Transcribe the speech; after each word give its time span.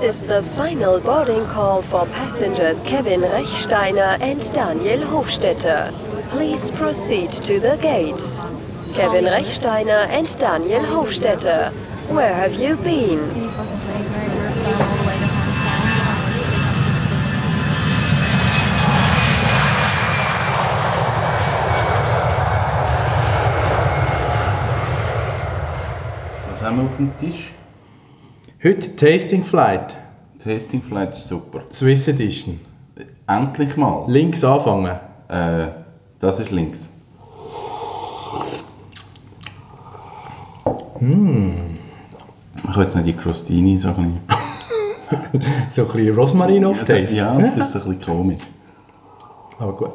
This 0.00 0.22
is 0.22 0.28
the 0.28 0.42
final 0.42 0.98
boarding 0.98 1.44
call 1.44 1.82
for 1.82 2.06
passengers 2.06 2.82
Kevin 2.84 3.20
Rechsteiner 3.20 4.18
and 4.22 4.40
Daniel 4.50 5.00
Hofstetter. 5.00 5.92
Please 6.30 6.70
proceed 6.70 7.30
to 7.32 7.60
the 7.60 7.76
gate. 7.82 8.16
Kevin 8.94 9.26
Rechsteiner 9.26 10.08
and 10.08 10.26
Daniel 10.38 10.80
Hofstetter, 10.84 11.70
where 12.08 12.32
have 12.32 12.54
you 12.54 12.76
been? 12.76 13.20
Was 26.48 26.62
haben 26.62 26.78
wir 26.78 26.84
auf 26.84 26.96
dem 26.96 27.14
Tisch? 27.18 27.52
Heute 28.62 28.94
Tasting 28.94 29.42
Flight, 29.42 29.96
Tasting 30.42 30.80
Flight 30.82 31.16
ist 31.16 31.28
super. 31.28 31.60
Swiss 31.70 32.08
Edition. 32.08 32.60
Endlich 33.26 33.76
mal. 33.76 34.04
Links 34.10 34.42
anfangen. 34.42 34.98
Äh, 35.28 35.68
das 36.18 36.40
ist 36.40 36.50
links. 36.50 36.90
Ich 40.98 42.68
habe 42.68 42.82
jetzt 42.82 42.94
nicht 42.96 43.06
die 43.06 43.12
Crostini 43.16 43.78
so 43.78 43.88
ein 43.88 43.94
bisschen. 43.96 44.20
So 45.70 45.82
ein 45.82 45.88
bisschen 45.88 46.14
Rosmarin 46.14 46.64
auf 46.64 46.78
Also, 46.80 46.92
Taste. 46.92 47.16
ja, 47.16 47.36
das 47.36 47.56
ist 47.56 47.74
ein 47.76 47.82
bisschen 47.96 48.00
komisch. 48.00 48.40
Aber 49.58 49.72
gut. 49.72 49.90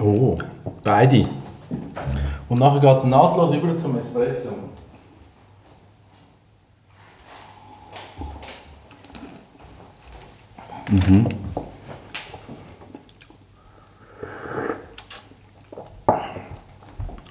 Oh, 0.00 0.36
beide. 0.82 1.28
Und 2.48 2.58
nachher 2.58 2.80
geht 2.80 2.96
es 2.96 3.04
nahtlos 3.04 3.52
über 3.54 3.76
zum 3.78 3.96
Espresso. 3.98 4.48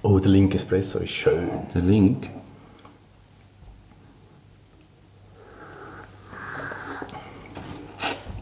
Oh, 0.01 0.19
der 0.19 0.31
linke 0.31 0.55
Espresso 0.55 0.99
ist 0.99 1.11
schön. 1.11 1.49
Der 1.73 1.81
Link. 1.81 2.29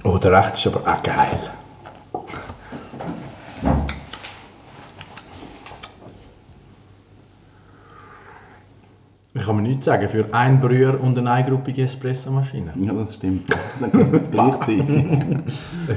Oh, 0.03 0.17
der 0.17 0.31
rechte 0.31 0.69
ist 0.69 0.75
aber 0.75 0.91
auch 0.91 1.03
geil. 1.03 1.60
Ich 9.41 9.47
kann 9.47 9.55
mir 9.55 9.63
nichts 9.63 9.87
sagen 9.87 10.07
für 10.07 10.31
ein 10.35 10.59
Brüher 10.59 11.01
und 11.01 11.17
eine 11.17 11.31
eingruppige 11.31 11.81
Espressomaschine. 11.81 12.73
Ja, 12.75 12.93
das 12.93 13.15
stimmt. 13.15 13.49
Das 13.49 13.79
sind 13.79 14.31
gleichzeitig. 14.31 14.79
Ein 14.87 15.43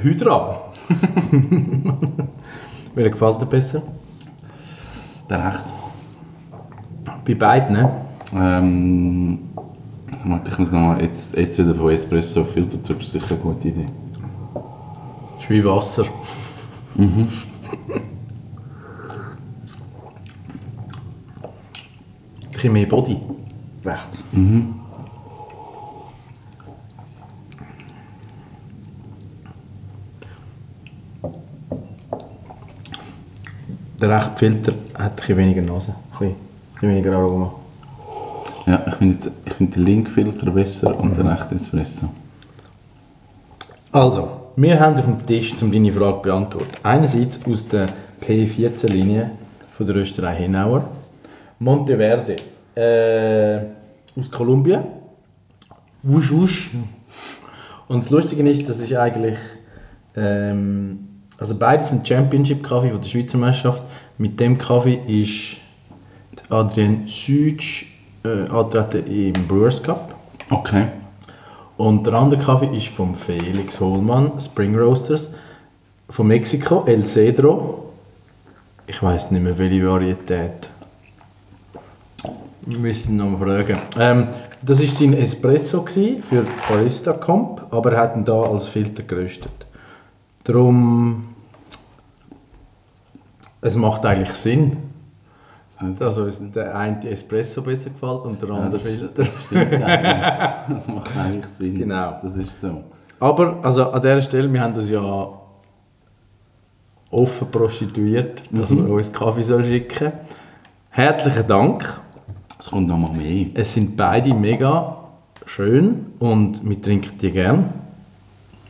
Hydra. 0.03 0.63
Welcher 2.95 3.11
gefällt 3.11 3.43
dir 3.43 3.47
besser? 3.47 3.83
Der 5.29 5.47
Recht. 5.47 5.65
Bei 7.27 7.35
beiden, 7.35 7.77
ne? 7.77 7.91
Ähm, 8.35 9.41
warte, 10.25 10.51
ich 10.51 10.59
muss 10.59 10.73
nochmal, 10.73 11.03
jetzt, 11.03 11.37
jetzt 11.37 11.59
wieder 11.59 11.75
von 11.75 11.91
Espresso 11.91 12.41
auf 12.41 12.51
Filter 12.51 12.83
zurück, 12.83 13.01
das 13.01 13.15
ist 13.15 13.29
sicher 13.29 13.35
eine 13.35 13.43
gute 13.43 13.69
Idee. 13.69 13.87
Ist 15.39 15.51
wie 15.51 15.63
Wasser. 15.63 16.07
Ein 16.97 17.29
bisschen 22.65 22.73
mehr 22.73 22.87
Body. 22.87 23.19
Rechts. 23.85 24.25
Der 34.01 34.11
rechte 34.11 34.37
Filter 34.37 34.73
hat 34.95 35.13
ein 35.13 35.17
bisschen 35.17 35.37
weniger 35.37 35.63
Nase. 35.63 35.91
Ein 35.91 36.11
bisschen, 36.11 36.27
ein 36.29 36.35
bisschen 36.75 36.89
weniger 36.89 37.17
Aroma. 37.17 37.55
Ja, 38.67 38.83
ich 38.87 38.95
finde 38.95 39.33
finde 39.57 39.73
den 39.75 39.85
Link-Filter 39.85 40.51
besser 40.51 40.99
und 40.99 41.17
den 41.17 41.29
echten 41.29 41.57
Espresso. 41.57 42.09
Also, 43.93 44.29
wir 44.57 44.81
haben 44.81 44.97
auf 44.97 45.05
dem 45.05 45.25
Tisch, 45.27 45.55
um 45.63 45.71
deine 45.71 45.93
Frage 45.93 46.17
zu 46.17 46.23
beantworten, 46.23 46.73
einerseits 46.83 47.41
aus 47.47 47.69
der 47.69 47.89
P14-Linie 48.27 49.33
von 49.77 49.87
der 49.87 49.97
Rösterei 49.97 50.35
Henauer, 50.37 50.89
Monteverde 51.59 52.37
äh, 52.75 53.61
aus 54.17 54.31
Kolumbien, 54.31 54.85
wusch 56.03 56.33
wusch. 56.33 56.71
Und 57.89 58.05
das 58.05 58.11
Lustige 58.11 58.49
ist, 58.49 58.69
das 58.69 58.81
ist 58.81 58.95
eigentlich, 58.95 59.39
ähm, 60.17 61.09
also 61.39 61.57
beides 61.57 61.91
sind 61.91 62.07
Championship-Kaffee 62.07 62.91
von 62.91 63.01
der 63.01 63.09
Schweizer 63.09 63.39
Meisterschaft. 63.39 63.83
Mit 64.19 64.39
dem 64.41 64.57
Kaffee 64.57 65.01
ist 65.07 65.57
Adrienne 66.49 67.07
Sütsch 67.07 67.87
äh, 68.25 68.49
antreten 68.49 69.07
im 69.07 69.47
Brewers 69.47 69.83
Cup. 69.83 70.15
Okay. 70.51 70.87
Und 71.77 72.07
der 72.07 72.15
andere 72.15 72.41
Kaffee 72.41 72.75
ist 72.77 72.89
vom 72.89 73.15
Felix 73.15 73.81
Hohlmann, 73.81 74.41
Spring 74.41 74.77
Roasters, 74.77 75.33
von 76.09 76.29
Mexiko, 76.29 76.85
El 76.87 77.05
Cedro. 77.05 77.93
Ich 78.87 79.03
weiß 79.03 79.31
nicht 79.31 79.43
mehr, 79.43 79.57
welche 79.59 79.87
Varietät. 79.87 80.69
Wir 82.67 82.79
müssen 82.79 83.17
noch 83.17 83.29
mal 83.31 83.39
fragen. 83.39 83.79
Ähm, 83.99 84.29
das 84.63 84.81
war 84.81 84.87
sein 84.87 85.13
Espresso 85.15 85.83
gewesen 85.83 86.23
für 86.23 86.47
Barista 86.69 87.13
Comp, 87.13 87.63
aber 87.71 87.93
er 87.93 88.01
hat 88.03 88.17
ihn 88.17 88.25
da 88.25 88.41
als 88.43 88.69
Filter 88.69 89.03
geröstet. 89.03 89.67
Darum. 90.45 91.27
Es 93.61 93.77
macht 93.77 94.05
eigentlich 94.07 94.31
Sinn. 94.35 94.77
Das 95.81 96.01
Also 96.01 96.25
ist 96.27 96.55
der 96.55 96.75
eine 96.77 97.09
Espresso 97.11 97.61
besser 97.63 97.91
gefällt 97.91 98.25
und 98.25 98.41
der 98.41 98.49
ja, 98.49 98.55
andere 98.55 98.71
das, 98.73 98.83
Filter. 98.83 99.09
das 99.25 99.45
stimmt 99.45 99.73
eigentlich. 99.73 100.77
Das 100.79 100.89
macht 100.89 101.17
eigentlich 101.17 101.47
Sinn. 101.47 101.75
Genau. 101.79 102.19
Das 102.23 102.37
ist 102.37 102.61
so. 102.61 102.85
Aber 103.21 103.59
also 103.63 103.91
an 103.91 104.01
dieser 104.01 104.23
Stelle, 104.23 104.53
wir 104.53 104.61
haben 104.61 104.75
uns 104.75 104.89
ja 104.89 105.29
offen 107.11 107.51
prostituiert, 107.51 108.43
dass 108.51 108.71
Mhm. 108.71 108.87
wir 108.87 108.95
uns 108.95 109.13
Kaffee 109.13 109.43
soll 109.43 109.65
schicken 109.65 110.13
Herzlichen 110.91 111.47
Dank. 111.47 112.01
Es 112.65 112.71
kommt 112.71 112.89
noch 112.89 112.97
mal 112.97 113.13
mehr. 113.13 113.49
Es 113.53 113.75
sind 113.75 113.95
beide 113.95 114.33
mega 114.33 114.97
schön 115.45 116.07
und 116.19 116.67
wir 116.67 116.81
trinken 116.81 117.19
die 117.21 117.31
gern. 117.31 117.75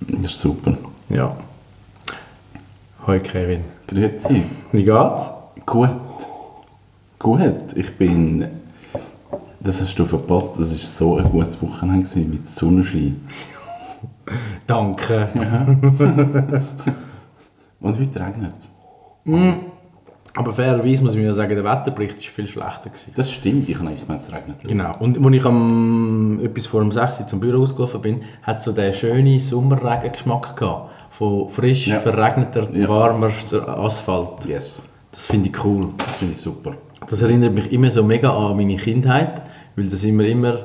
Das 0.00 0.32
ist 0.32 0.40
super. 0.40 0.76
Ja. 1.08 1.36
Hoi 3.06 3.20
Kevin. 3.20 3.60
Grüezi. 3.86 4.42
Wie 4.72 4.82
geht's? 4.82 5.30
Gut. 5.64 5.90
Gut. 7.20 7.54
Ich 7.76 7.96
bin... 7.96 8.44
Das 9.60 9.80
hast 9.80 9.94
du 9.94 10.04
verpasst. 10.04 10.58
Das 10.58 10.72
war 10.72 10.78
so 10.78 11.16
ein 11.18 11.30
gutes 11.30 11.62
Wochenende 11.62 12.18
mit 12.18 12.50
Sonnenschein. 12.50 13.20
Danke. 14.66 15.28
Und 17.80 18.00
heute 18.00 18.20
regnet 18.20 18.54
es. 18.58 18.68
Aber 20.36 20.52
fairerweise 20.52 21.04
muss 21.04 21.14
ich 21.14 21.20
mir 21.20 21.32
sagen, 21.32 21.54
der 21.54 21.64
Wetterbericht 21.64 22.16
war 22.16 22.22
viel 22.22 22.46
schlechter. 22.48 22.90
Gewesen. 22.90 23.12
Das 23.14 23.30
stimmt. 23.30 23.68
Ich 23.68 23.76
habe 23.78 23.86
eigentlich 23.88 24.00
gemeint, 24.02 24.20
es 24.20 24.32
regnet. 24.32 24.56
Genau. 24.66 24.90
Und 24.98 25.24
als 25.24 25.36
ich 25.36 25.44
am 25.44 26.40
etwas 26.42 26.66
vor 26.66 26.80
dem 26.80 26.90
6 26.90 27.20
Uhr 27.20 27.26
zum 27.28 27.38
Büro 27.40 27.62
ausgelaufen 27.62 28.00
bin, 28.00 28.22
hat 28.42 28.60
so 28.62 28.72
der 28.72 28.92
schöne 28.92 29.38
Sommerregengeschmack 29.38 30.56
gehabt. 30.56 30.90
Von 31.10 31.48
frisch, 31.48 31.86
Ja. 31.86 32.00
verregneter, 32.00 32.68
Ja. 32.72 32.88
warmer 32.88 33.30
Asphalt. 33.78 34.44
Yes. 34.46 34.82
Das 35.12 35.26
finde 35.26 35.50
ich 35.50 35.64
cool. 35.64 35.88
Das 35.98 36.16
finde 36.16 36.34
ich 36.34 36.40
super. 36.40 36.74
Das 37.08 37.22
erinnert 37.22 37.54
mich 37.54 37.70
immer 37.70 37.90
so 37.90 38.02
mega 38.02 38.30
an 38.36 38.56
meine 38.56 38.76
Kindheit, 38.76 39.42
weil 39.76 39.86
das 39.86 40.02
immer, 40.02 40.24
immer, 40.24 40.58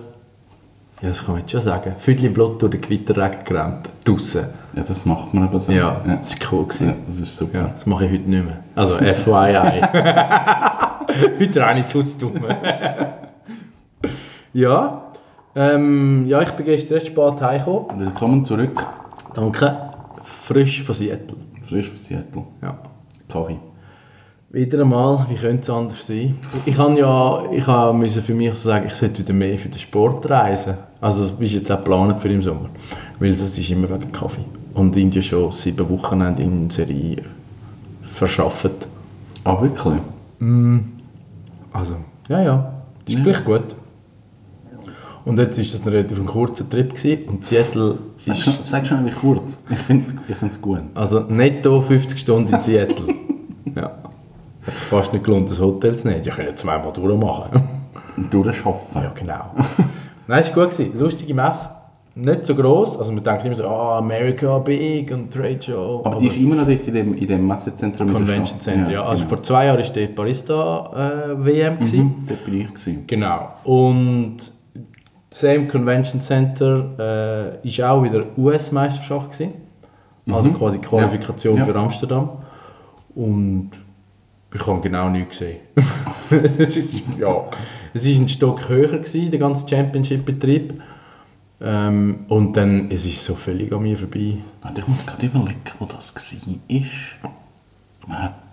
ja, 1.01 1.07
das 1.07 1.24
kann 1.24 1.36
man 1.36 1.42
jetzt 1.42 1.51
schon 1.51 1.62
sagen, 1.62 1.94
Viertel 1.98 2.30
Blut 2.30 2.62
durch 2.62 2.72
den 2.72 2.81
Gewitterregen 2.81 3.44
gerannt. 3.46 3.90
Draussen. 4.04 4.46
Ja, 4.75 4.84
das 4.84 5.06
macht 5.06 5.34
man 5.34 5.44
aber 5.44 5.60
so. 5.60 5.72
Ja, 5.72 6.01
ja. 6.06 6.16
das 6.18 6.40
war 6.40 6.51
cool. 6.51 6.66
Gewesen. 6.66 6.88
Ja, 6.88 6.94
das 7.07 7.19
ist 7.19 7.38
super. 7.38 7.57
Ja, 7.57 7.68
das 7.69 7.86
mache 7.86 8.06
ich 8.06 8.12
heute 8.12 8.30
nicht 8.30 8.46
mehr. 8.46 8.63
Also 8.75 8.96
FYI. 8.98 9.81
heute 11.40 11.62
renne 11.62 11.80
ich 11.80 11.86
es 11.86 11.96
ausdumm. 11.96 12.34
ja. 14.54 15.04
Ähm, 15.56 16.25
ja, 16.28 16.42
ich 16.42 16.51
bin 16.51 16.66
gestern 16.66 16.96
recht 16.96 17.07
spät 17.07 17.42
heimgekommen. 17.42 18.00
Willkommen 18.00 18.45
zurück. 18.45 18.86
Danke. 19.34 19.78
Frisch 20.22 20.84
von 20.84 20.95
Seattle. 20.95 21.38
Frisch 21.68 21.88
von 21.88 21.98
Seattle. 21.98 22.44
Ja. 22.62 22.78
Kaffee. 23.28 23.60
Wieder 24.51 24.81
einmal, 24.81 25.25
wie 25.30 25.36
könnte 25.36 25.62
es 25.62 25.69
anders 25.69 26.07
sein? 26.07 26.36
Ich 26.66 26.75
kann 26.75 26.98
ja, 26.98 27.44
ich 27.51 27.68
habe 27.68 27.96
müssen 27.96 28.24
für 28.24 28.34
mich 28.34 28.50
so 28.56 28.69
sagen, 28.69 28.88
ich 28.88 28.96
sollte 28.96 29.19
wieder 29.19 29.34
mehr 29.34 29.60
für 29.60 29.69
den 29.69 29.78
Sport 29.78 30.28
reisen. 30.28 30.74
Also 31.00 31.22
das 31.30 31.40
ist 31.40 31.54
jetzt 31.54 31.72
auch 31.72 31.78
geplant 31.78 32.19
für 32.19 32.30
im 32.30 32.42
Sommer. 32.42 32.69
Weil 33.19 33.36
sonst 33.36 33.60
ist 33.60 33.69
immer 33.69 33.88
wegen 33.90 34.12
Kaffee. 34.12 34.44
Und 34.74 34.96
Indien 34.98 35.22
schon 35.22 35.51
sieben 35.51 35.88
Wochenende 35.90 36.42
in 36.42 36.68
Serie 36.72 37.22
verschafft. 38.12 38.72
Ah, 39.44 39.62
wirklich? 39.62 40.00
Also, 41.72 41.95
ja, 42.28 42.42
ja. 42.42 42.74
Das 43.06 43.13
ist 43.13 43.19
Ja. 43.19 43.24
gleich 43.24 43.44
gut. 43.45 43.75
Und 45.25 45.38
jetzt 45.38 45.57
war 45.60 45.63
das 45.66 45.81
ein 45.86 45.90
relativ 45.90 46.25
kurzer 46.25 46.68
Trip 46.68 46.90
gewesen. 46.95 47.28
und 47.30 47.45
Seattle 47.45 48.00
Sag 48.18 48.36
ist 48.36 48.44
schon, 48.44 48.54
sag 48.63 48.88
schon 48.88 49.06
wie 49.06 49.12
kurz. 49.12 49.56
Ich 49.69 49.78
finde 49.78 50.06
es 50.07 50.13
ich 50.28 50.36
find's 50.38 50.60
gut. 50.60 50.81
also 50.95 51.19
netto 51.19 51.81
50 51.81 52.18
Stunden 52.19 52.52
in 52.56 52.62
Seattle. 52.62 53.13
ja. 53.75 53.92
Hat 54.66 54.76
sich 54.76 54.86
fast 54.86 55.14
nicht 55.14 55.24
gelohnt, 55.26 55.50
das 55.50 55.60
Hotel 55.60 55.98
zu 55.98 56.08
nehmen. 56.08 56.22
Ich 56.24 56.30
könnte 56.30 56.56
zweimal 56.56 56.92
durchmachen. 56.94 57.62
Und 58.18 58.34
durchschaffen. 58.34 59.02
ja, 59.02 59.12
genau. 59.14 59.52
Nein, 60.28 60.42
es 60.42 60.56
war 60.56 60.66
gut. 60.66 60.74
Gewesen. 60.78 61.00
Lustige 61.00 61.34
Messe. 61.34 61.70
Nicht 62.16 62.46
so 62.46 62.54
gross. 62.56 62.98
Also 62.98 63.14
man 63.14 63.24
denkt 63.24 63.46
immer 63.46 63.56
so, 63.56 63.66
ah, 63.66 64.00
America 64.00 64.60
big 64.60 65.10
und 65.12 65.32
Trade 65.34 65.62
Show. 65.62 66.02
Aber 66.04 66.18
die 66.18 66.28
ist 66.28 66.38
immer 66.38 66.56
noch 66.56 66.68
dort 66.68 66.86
in 66.86 66.94
dem, 66.94 67.14
in 67.14 67.28
dem 67.28 67.48
Messezentrum. 67.48 68.12
Convention. 68.12 68.60
Center, 68.60 68.92
ja. 68.92 69.04
Also 69.04 69.24
genau. 69.24 69.36
vor 69.36 69.44
zwei 69.44 69.66
Jahren 69.68 69.80
war 69.80 69.90
dort 69.94 70.16
Barista 70.16 71.30
äh, 71.32 71.46
WM. 71.46 71.78
Mhm, 71.80 72.16
dort 72.28 72.44
bin 72.44 72.54
ich. 72.62 72.68
Gewesen. 72.68 73.04
Genau. 73.08 73.50
Und 73.64 74.38
Same 75.32 75.68
Convention 75.68 76.20
Center 76.20 77.60
äh, 77.64 77.68
ist 77.68 77.82
auch 77.82 78.04
wieder 78.04 78.22
US-Meisterschaft 78.38 79.32
gewesen. 79.32 79.54
Also 80.30 80.52
quasi 80.52 80.80
Qualifikation 80.80 81.54
Mhm. 81.54 81.60
Ja. 81.60 81.66
für 81.66 81.76
Amsterdam. 81.76 82.30
Und 83.16 83.70
ich 84.54 84.66
habe 84.68 84.81
genau 84.81 85.10
nichts 85.10 85.40
gesehen. 85.40 85.57
es, 86.30 86.57
ist, 86.57 87.01
ja, 87.19 87.46
es 87.94 88.06
ist 88.06 88.19
ein 88.19 88.30
Stock 88.30 88.68
höher 88.69 88.98
gewesen, 88.98 89.30
der 89.31 89.40
ganze 89.40 89.68
Championship-Betrieb. 89.68 90.81
Ähm, 91.62 92.25
und 92.30 92.56
dann, 92.56 92.90
es 92.90 93.06
ist 93.06 93.24
so 93.24 93.36
völlig 93.36 93.72
an 93.74 93.84
mir 93.84 93.98
vorbei. 93.98 94.38
Ich 94.78 94.88
muss 94.88 95.06
gerade 95.06 95.25
überlegen, 95.25 95.60
wo 95.78 95.86
das 95.86 96.13
war. 96.16 96.86
Man 98.07 98.24
hat- 98.24 98.49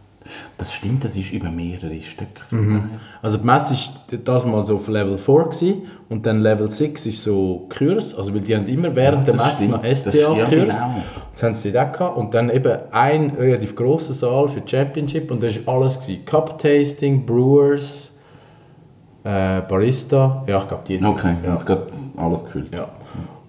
Das 0.58 0.72
stimmt, 0.72 1.04
das 1.04 1.14
ist 1.16 1.30
über 1.32 1.50
mehrere 1.50 2.00
Stücke. 2.02 2.40
von 2.48 2.68
daher. 2.70 2.82
Also 3.22 3.38
die 3.38 3.44
Messe 3.46 3.74
war 3.74 4.18
das 4.24 4.44
mal 4.44 4.64
so 4.66 4.76
auf 4.76 4.88
Level 4.88 5.18
4 5.18 5.34
gewesen, 5.44 5.82
und 6.08 6.24
dann 6.26 6.40
Level 6.40 6.70
6 6.70 7.06
ist 7.06 7.22
so 7.22 7.66
Kurs, 7.68 8.14
also 8.16 8.32
weil 8.34 8.40
die 8.40 8.54
haben 8.56 8.66
immer 8.66 8.94
während 8.94 9.26
Ja, 9.28 9.34
der 9.34 9.44
das 9.44 9.60
Messe 9.60 9.70
noch 9.72 9.78
stimmt. 9.84 10.06
Das- 10.06 10.14
SCA 10.14 10.36
ja, 10.36 10.44
genau. 10.48 10.74
Das 11.32 11.42
haben 11.42 11.54
sie 11.54 11.72
dort 11.72 11.92
gehabt. 11.92 12.16
und 12.16 12.32
dann 12.34 12.48
eben 12.50 12.72
ein 12.92 13.30
relativ 13.38 13.74
grosser 13.76 14.12
Saal 14.14 14.48
für 14.48 14.60
die 14.60 14.70
Championship 14.70 15.30
und 15.30 15.42
das 15.42 15.66
war 15.66 15.74
alles 15.76 15.98
gewesen. 15.98 16.24
Cup 16.24 16.58
Tasting, 16.58 17.26
Brewers, 17.26 18.12
äh, 19.24 19.60
Barista, 19.62 20.44
ja 20.46 20.58
ich 20.58 20.68
glaube 20.68 20.82
die. 20.86 21.02
Okay, 21.04 21.34
ja. 21.44 21.52
jetzt 21.52 21.66
gerade 21.66 21.86
alles 22.16 22.44
gefüllt. 22.44 22.72
Ja. 22.74 22.88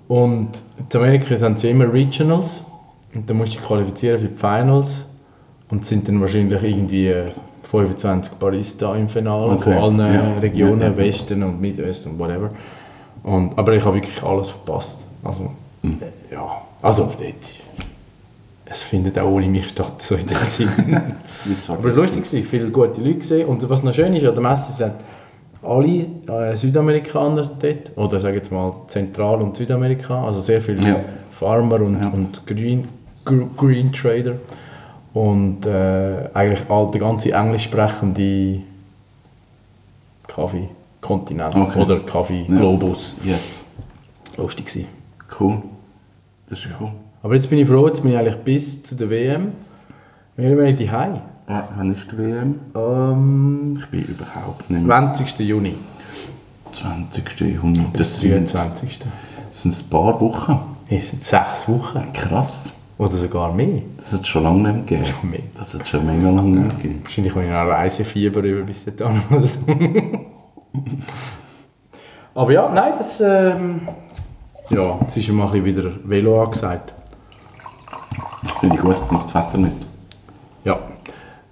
Und 0.08 0.50
in 0.78 1.00
Amerika 1.00 1.36
haben 1.42 1.58
sie 1.58 1.70
immer 1.70 1.92
Regionals 1.92 2.62
und 3.14 3.30
dann 3.30 3.38
musst 3.38 3.56
du 3.56 3.58
dich 3.60 3.68
qualifizieren 3.68 4.20
für 4.20 4.28
die 4.28 4.36
Finals 4.36 5.06
und 5.70 5.84
es 5.84 5.90
sind 5.90 6.08
dann 6.08 6.20
wahrscheinlich 6.22 6.62
irgendwie 6.64 7.08
äh, 7.08 7.32
25 7.64 8.34
Barista 8.36 8.96
im 8.96 9.10
Finale 9.10 9.52
Okay. 9.52 9.74
von 9.74 10.00
allen 10.00 10.14
Ja. 10.14 10.34
Regionen, 10.40 10.82
Ja, 10.82 10.88
ja. 10.88 10.98
Westen 10.98 11.44
und 11.44 11.60
Midwest 11.60 12.06
und 12.06 12.18
whatever. 12.18 12.52
Und, 13.24 13.58
aber 13.58 13.74
ich 13.74 13.84
habe 13.84 13.96
wirklich 13.96 14.24
alles 14.24 14.50
verpasst. 14.50 15.00
Also, 15.24 15.52
Mhm. 15.82 15.98
äh, 16.30 16.34
ja, 16.34 16.46
also 16.82 17.04
dort, 17.20 17.56
es 18.66 18.84
findet 18.84 19.20
auch 19.20 19.30
ohne 19.30 19.48
mich 19.48 19.70
statt, 19.70 20.02
so 20.02 20.16
in 20.16 20.26
dem 20.28 20.38
Sinn. 20.46 20.70
Wie 21.46 21.54
gesagt, 21.54 21.80
Aber 21.80 21.90
es 21.90 21.96
war 21.96 22.02
lustig, 22.04 22.24
gewesen, 22.24 22.46
viele 22.48 22.70
gute 22.70 23.02
Leute 23.02 23.16
gesehen. 23.20 23.48
Und 23.48 23.70
was 23.70 23.84
noch 23.84 23.94
schön 23.94 24.14
ist 24.14 24.26
an 24.26 24.34
der 24.34 24.44
Messe, 24.44 24.72
sind 24.72 24.94
alle 25.64 26.52
äh, 26.52 26.56
Südamerikaner 26.56 27.44
dort, 27.60 27.98
oder 27.98 28.20
sage 28.22 28.38
jetzt 28.38 28.52
mal 28.52 28.74
Zentral- 28.88 29.42
und 29.42 29.58
Südamerika, 29.58 30.24
also 30.26 30.40
sehr 30.40 30.62
viele. 30.62 31.04
Farmer 31.32 31.82
und, 31.82 31.96
und 32.14 32.46
Green, 32.48 32.88
Gr- 33.26 33.48
Green 33.58 33.92
Trader. 33.92 34.34
Und 35.18 35.66
äh, 35.66 36.30
eigentlich 36.34 36.70
all 36.70 36.92
der 36.92 37.00
ganze 37.02 37.32
englisch 37.32 37.64
sprechende 37.64 38.62
Kaffee-Kontinent 40.28 41.56
Okay. 41.56 41.80
oder 41.80 42.00
Kaffee-Globus. 42.02 43.16
Yes. 43.24 43.66
Lustig 44.38 44.66
gewesen. 44.68 44.88
Cool. 45.40 45.62
Das 46.50 46.60
ist 46.60 46.68
cool. 46.80 46.92
Aber 47.24 47.34
jetzt 47.36 47.50
bin 47.50 47.60
ich 47.60 47.68
froh, 47.68 47.88
jetzt 47.88 48.02
bin 48.02 48.12
ich 48.12 48.18
eigentlich 48.18 48.38
bis 48.38 48.84
zu 48.84 48.96
der 48.96 49.10
WM. 49.10 49.54
Mehr 50.36 50.52
oder 50.54 50.64
weniger 50.66 50.86
daheim. 50.86 51.22
Ja, 51.50 51.68
wann 51.76 51.94
ist 51.94 52.12
die 52.12 52.18
WM? 52.18 52.60
Ähm, 52.76 53.78
Ich 53.80 53.86
bin 53.88 54.02
überhaupt 54.02 54.70
nicht 54.70 54.86
mehr. 54.86 55.14
20. 55.14 55.40
Juni 55.40 55.76
20. 56.74 57.40
Juni. 57.42 57.80
bis 57.92 57.98
Das 57.98 58.20
sind, 58.20 58.32
23. 58.54 59.00
das 59.50 59.62
sind 59.62 59.76
ein 59.76 59.90
paar 59.90 60.20
Wochen. 60.22 60.60
Es 60.90 61.10
sind 61.10 61.24
sechs 61.24 61.68
Wochen. 61.68 62.00
Krass. 62.14 62.74
Oder 62.98 63.18
sogar 63.18 63.54
mehr. 63.54 63.82
Das 63.98 64.14
hat 64.14 64.22
es 64.22 64.28
schon 64.28 64.44
lange 64.44 64.62
nicht 64.62 64.90
mehr 64.90 65.00
gegeben. 65.00 65.06
Schon 65.06 65.30
mehr. 65.30 65.40
Das 65.56 65.74
hat 65.74 65.82
es 65.82 65.90
schon 65.90 66.06
mega 66.06 66.30
lange 66.30 66.50
nicht 66.50 66.62
mehr 66.62 66.76
gegeben. 66.76 67.02
Wahrscheinlich 67.04 67.36
habe 67.36 67.46
ich 67.46 67.52
noch 67.52 67.68
Reisefieber 67.68 68.42
über 68.42 68.64
bis 68.64 68.86
dahin 68.86 69.22
oder 69.30 69.48
so. 69.48 69.60
Aber 72.36 72.52
ja, 72.52 72.70
nein, 72.74 72.94
das... 72.98 73.22
Ähm, 73.22 73.82
ja, 74.70 75.00
jetzt 75.02 75.16
ist 75.16 75.28
ja 75.28 75.34
mal 75.34 75.46
ein 75.46 75.64
bisschen 75.64 75.66
wieder 75.66 75.92
Velo 76.04 76.44
angesagt. 76.44 76.94
Finde 78.60 78.76
ich 78.76 78.82
gut, 78.82 78.98
das 79.00 79.12
macht 79.12 79.26
das 79.26 79.36
Wetter 79.36 79.58
nicht. 79.58 79.76
Ja. 80.64 80.80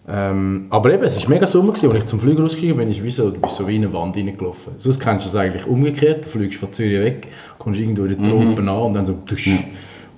Ähm, 0.07 0.67
aber 0.69 0.93
eben, 0.93 1.03
es 1.03 1.23
war 1.23 1.29
mega 1.29 1.47
Sommer, 1.47 1.73
gewesen, 1.73 1.89
als 1.89 1.99
ich 1.99 2.05
zum 2.05 2.19
Flüger 2.19 2.43
rausgegangen 2.43 2.77
bin, 2.77 2.89
ist 2.89 3.03
wie 3.03 3.09
so, 3.09 3.31
du 3.31 3.39
bist 3.39 3.55
so 3.55 3.67
wie 3.67 3.77
in 3.77 3.85
eine 3.85 3.93
Wand 3.93 4.15
reingelaufen. 4.15 4.73
Sonst 4.77 4.99
kennst 4.99 5.25
du 5.25 5.29
es 5.29 5.35
eigentlich 5.35 5.65
umgekehrt, 5.65 6.25
du 6.25 6.29
fliegst 6.29 6.59
von 6.59 6.71
Zürich 6.73 6.99
weg, 6.99 7.27
kommst 7.57 7.79
irgendwo 7.79 8.03
in 8.03 8.21
die 8.21 8.29
Tropen 8.29 8.69
an 8.69 8.81
und 8.81 8.93
dann 8.93 9.05
so 9.05 9.13
dusch. 9.13 9.49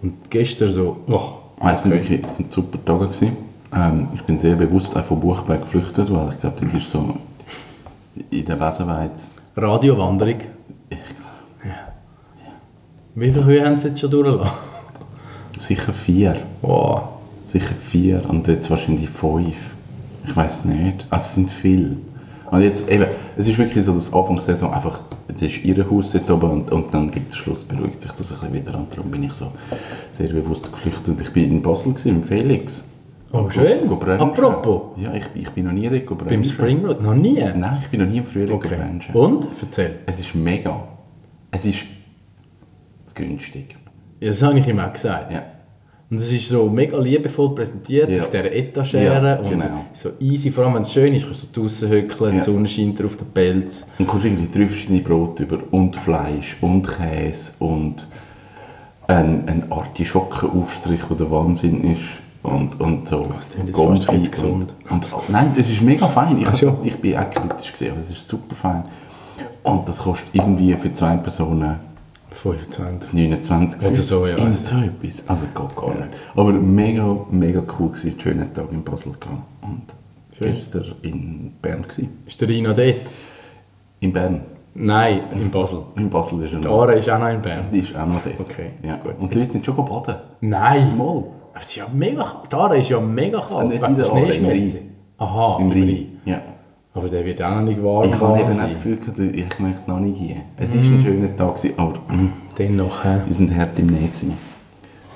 Und 0.01 0.29
gestern 0.29 0.71
so, 0.71 0.97
oh, 1.07 1.21
Ah, 1.59 1.71
Es 1.71 1.81
sind 1.81 1.91
wirklich 1.91 2.23
es 2.23 2.35
sind 2.35 2.51
super 2.51 2.77
Tage. 2.85 3.07
Gewesen. 3.07 3.35
Ähm, 3.73 4.07
ich 4.13 4.21
bin 4.21 4.37
sehr 4.37 4.55
bewusst 4.55 4.95
auch 4.95 5.03
von 5.03 5.19
Buchberg 5.19 5.61
geflüchtet, 5.61 6.13
weil 6.13 6.29
ich 6.29 6.39
glaube, 6.39 6.65
das 6.65 6.73
ist 6.83 6.91
so 6.91 7.17
in 8.29 8.45
der 8.45 8.59
Wesenweiz. 8.59 9.37
Radiowanderung. 9.55 10.37
Wie 13.15 13.31
viele 13.31 13.45
Höhe 13.45 13.65
haben 13.65 13.77
sie 13.79 13.87
jetzt 13.87 13.99
schon 13.99 14.11
durchgelassen? 14.11 14.53
Sicher 15.57 15.93
vier. 15.93 16.35
Wow. 16.61 17.01
Sicher 17.47 17.73
vier 17.73 18.21
und 18.29 18.47
jetzt 18.47 18.69
wahrscheinlich 18.69 19.09
fünf. 19.09 19.55
Ich 20.27 20.35
weiß 20.35 20.65
nicht. 20.65 21.07
Also 21.09 21.23
es 21.23 21.33
sind 21.35 21.49
viele. 21.49 21.97
Und 22.51 22.61
jetzt 22.61 22.89
eben, 22.89 23.05
es 23.35 23.47
ist 23.47 23.57
wirklich 23.57 23.83
so, 23.83 23.93
dass 23.93 24.13
Anfang 24.13 24.35
der 24.35 24.43
Saison 24.43 24.73
einfach, 24.73 25.01
das 25.27 25.41
ist 25.41 25.63
ihr 25.65 25.89
Haus 25.89 26.11
dort 26.11 26.29
oben 26.31 26.49
und, 26.49 26.71
und 26.71 26.93
dann 26.93 27.11
gibt 27.11 27.31
es 27.31 27.37
Schluss, 27.37 27.63
beruhigt 27.63 28.01
sich 28.01 28.11
das 28.13 28.31
ein 28.31 28.37
bisschen 28.51 28.53
wieder 28.53 28.77
und 28.77 28.87
darum 28.95 29.11
bin 29.11 29.23
ich 29.23 29.33
so 29.33 29.51
sehr 30.13 30.29
bewusst 30.29 30.71
geflüchtet. 30.71 31.19
Ich 31.21 31.35
war 31.35 31.43
in 31.43 31.61
Basel, 31.61 31.91
gewesen, 31.91 32.09
im 32.09 32.23
Felix. 32.23 32.85
Oh, 33.33 33.43
Go- 33.43 33.49
schön. 33.49 33.87
go 33.87 33.97
brunchen. 33.97 34.21
Apropos. 34.21 34.81
Ja, 34.97 35.13
ich, 35.13 35.25
ich 35.35 35.49
bin 35.49 35.65
noch 35.65 35.73
nie 35.73 35.89
dort 35.89 36.07
gebrunchen. 36.07 36.27
Beim 36.29 36.43
Spring 36.45 36.85
Road? 36.85 37.01
Noch 37.03 37.13
nie? 37.13 37.33
Nein, 37.35 37.79
ich 37.81 37.89
bin 37.89 37.99
noch 38.01 38.07
nie 38.09 38.19
im 38.19 38.25
Frühling 38.25 38.55
Okay. 38.55 38.77
Und? 39.13 39.47
Erzähl. 39.61 39.99
Es 40.05 40.19
ist 40.21 40.33
mega. 40.33 40.87
Es 41.51 41.65
ist 41.65 41.79
günstig. 43.13 43.75
Ja, 44.21 44.29
das 44.29 44.41
habe 44.41 44.57
ich 44.59 44.67
ihm 44.67 44.79
auch 44.79 44.93
gesagt. 44.93 45.31
Ja. 45.33 45.43
Und 46.09 46.17
es 46.21 46.31
ist 46.31 46.47
so 46.47 46.69
mega 46.69 46.97
liebevoll 46.97 47.53
präsentiert 47.53 48.09
Ja. 48.09 48.21
auf 48.23 48.29
dieser 48.29 48.51
Etagere 48.53 49.03
Ja, 49.03 49.35
und 49.39 49.49
genau. 49.49 49.65
so 49.91 50.09
easy, 50.21 50.51
vor 50.51 50.63
allem 50.65 50.75
wenn 50.75 50.83
es 50.83 50.93
schön 50.93 51.13
ist, 51.13 51.25
kannst 51.25 51.53
du 51.55 51.61
draußen 51.61 51.89
hückeln, 51.89 52.33
Ja. 52.35 52.39
die 52.39 52.45
Sonne 52.45 52.67
scheint 52.69 53.03
auf 53.03 53.17
den 53.17 53.27
Pelz. 53.27 53.87
Und 53.99 54.07
kommst 54.07 54.25
irgendwie 54.25 54.47
drei 54.57 54.67
verschiedene 54.67 55.01
Brote 55.01 55.43
über 55.43 55.59
und 55.71 55.95
Fleisch 55.97 56.55
und 56.61 56.87
Käse 56.87 57.51
und 57.59 58.07
ein, 59.07 59.47
ein 59.49 59.69
Artischockenaufstrich, 59.69 61.01
der 61.09 61.17
der 61.17 61.31
Wahnsinn 61.31 61.83
ist. 61.93 62.01
Und, 62.43 62.79
und 62.79 63.05
so 63.07 63.27
Das 63.35 63.49
jetzt 63.57 63.75
fast 63.77 64.07
Gombi 64.07 64.21
zu 64.21 64.31
gesund. 64.31 64.73
Und, 64.89 65.11
und, 65.13 65.29
nein, 65.29 65.51
es 65.57 65.69
ist 65.69 65.81
mega 65.81 66.07
fein. 66.07 66.37
Ich, 66.41 66.63
ich 66.85 66.95
bin 66.95 67.17
auch 67.17 67.29
kritisch 67.29 67.73
gesehen, 67.73 67.91
aber 67.91 67.99
es 67.99 68.09
ist 68.09 68.25
super 68.25 68.55
fein. 68.55 68.83
Und 69.63 69.89
das 69.89 69.97
kostet 69.99 70.29
irgendwie 70.33 70.73
für 70.75 70.93
zwei 70.93 71.17
Personen 71.17 71.75
25. 72.37 73.13
29 73.13 73.81
Oder 73.81 74.01
so, 74.01 74.25
ja. 74.27 74.37
Irgend 74.37 74.55
so 74.55 74.75
etwas. 74.77 75.27
Also 75.27 75.45
geht 75.47 75.75
gar 75.75 75.95
nicht. 75.95 76.09
Aber 76.35 76.53
mega, 76.53 77.17
mega 77.31 77.61
cool 77.79 77.89
war, 77.91 78.01
einen 78.03 78.19
schönen 78.19 78.53
Tag 78.53 78.71
in 78.71 78.83
Basel 78.83 79.13
gehabt. 79.19 79.41
Und 79.61 79.81
Schön. 80.37 80.53
gestern 80.53 80.95
in 81.01 81.53
Bern 81.61 81.81
gewesen. 81.81 82.19
Ist 82.25 82.39
der 82.39 82.47
Rina 82.49 82.73
dort? 82.73 82.95
In 83.99 84.13
Bern. 84.13 84.41
Nein, 84.75 85.21
in 85.33 85.49
Basel. 85.49 85.79
In 85.95 86.07
Basel 86.09 86.43
ist 86.43 86.53
er 86.53 86.59
Die 86.59 86.67
noch. 86.67 86.81
Aare 86.83 86.93
ist 86.99 87.09
auch 87.09 87.17
noch 87.17 87.29
in 87.29 87.41
Bern. 87.41 87.65
Die 87.73 87.79
ist 87.79 87.95
auch 87.95 88.05
noch 88.05 88.21
dort. 88.23 88.39
Okay, 88.39 88.71
Ja. 88.83 88.97
gut. 88.97 89.15
Und 89.17 89.33
die 89.33 89.39
Leute 89.39 89.53
sind 89.53 89.65
schon 89.65 89.75
baden. 89.75 90.15
Nein. 90.41 90.95
Mal. 90.95 91.05
Aber 91.53 91.63
es 91.63 91.63
ist 91.63 91.75
ja 91.77 91.87
mega 91.91 92.21
kalt. 92.23 92.51
Die 92.51 92.55
Aare 92.55 92.77
ist 92.77 92.89
ja 92.89 92.99
mega 92.99 93.41
kalt. 93.41 93.69
Nicht 93.69 93.81
in 93.83 93.95
der 93.97 94.05
Aare, 94.05 94.33
im. 94.35 94.45
Rhein. 94.45 94.73
Aha, 95.17 95.57
Im 95.59 95.71
Rhein. 95.71 96.05
Ja. 96.25 96.41
Aber 96.97 97.09
der 97.09 97.23
wird 97.23 97.41
auch 97.43 97.51
noch 97.51 97.61
nicht 97.61 97.83
warm 97.83 98.09
Ich 98.09 98.19
habe 98.19 98.39
eben 98.39 98.51
auch 98.53 98.57
das 98.57 98.69
Gefühl, 98.71 98.97
gehabt, 98.97 99.19
ich 99.19 99.59
möchte 99.59 99.89
noch 99.89 99.99
nicht 99.99 100.17
hier. 100.17 100.37
Es 100.57 100.75
war 100.75 100.81
ein 100.81 101.01
schöner 101.01 101.35
Tag, 101.35 101.55
gewesen, 101.57 101.73
aber 101.77 101.93
mm, 102.09 102.33
Dennoch, 102.57 103.03
hä? 103.03 103.19
wir 103.25 103.33
sind 103.33 103.55
hart 103.55 103.77
im 103.77 103.87
Nähe. 103.87 104.07
gewesen. 104.07 104.33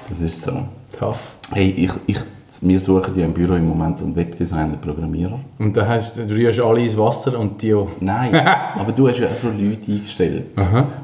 Das 0.07 0.21
ist 0.21 0.41
so. 0.41 0.51
Tough. 0.97 1.31
Hey, 1.51 1.73
ich, 1.75 1.91
ich, 2.05 2.19
wir 2.61 2.79
suchen 2.79 3.17
ja 3.17 3.25
im 3.25 3.33
Büro 3.33 3.55
im 3.55 3.67
Moment 3.67 3.97
so 3.97 4.05
einen 4.05 4.15
Webdesigner, 4.15 4.77
Programmierer. 4.79 5.39
Und 5.57 5.75
dann 5.75 5.87
hast 5.87 6.17
du, 6.17 6.23
rührst 6.29 6.59
alle 6.59 6.83
ins 6.83 6.95
Wasser 6.95 7.39
und 7.39 7.59
die 7.61 7.73
auch. 7.73 7.87
Nein, 7.99 8.35
aber 8.75 8.91
du 8.91 9.07
hast 9.07 9.19
ja 9.19 9.27
auch 9.27 9.39
schon 9.39 9.57
Leute 9.57 9.91
eingestellt. 9.91 10.45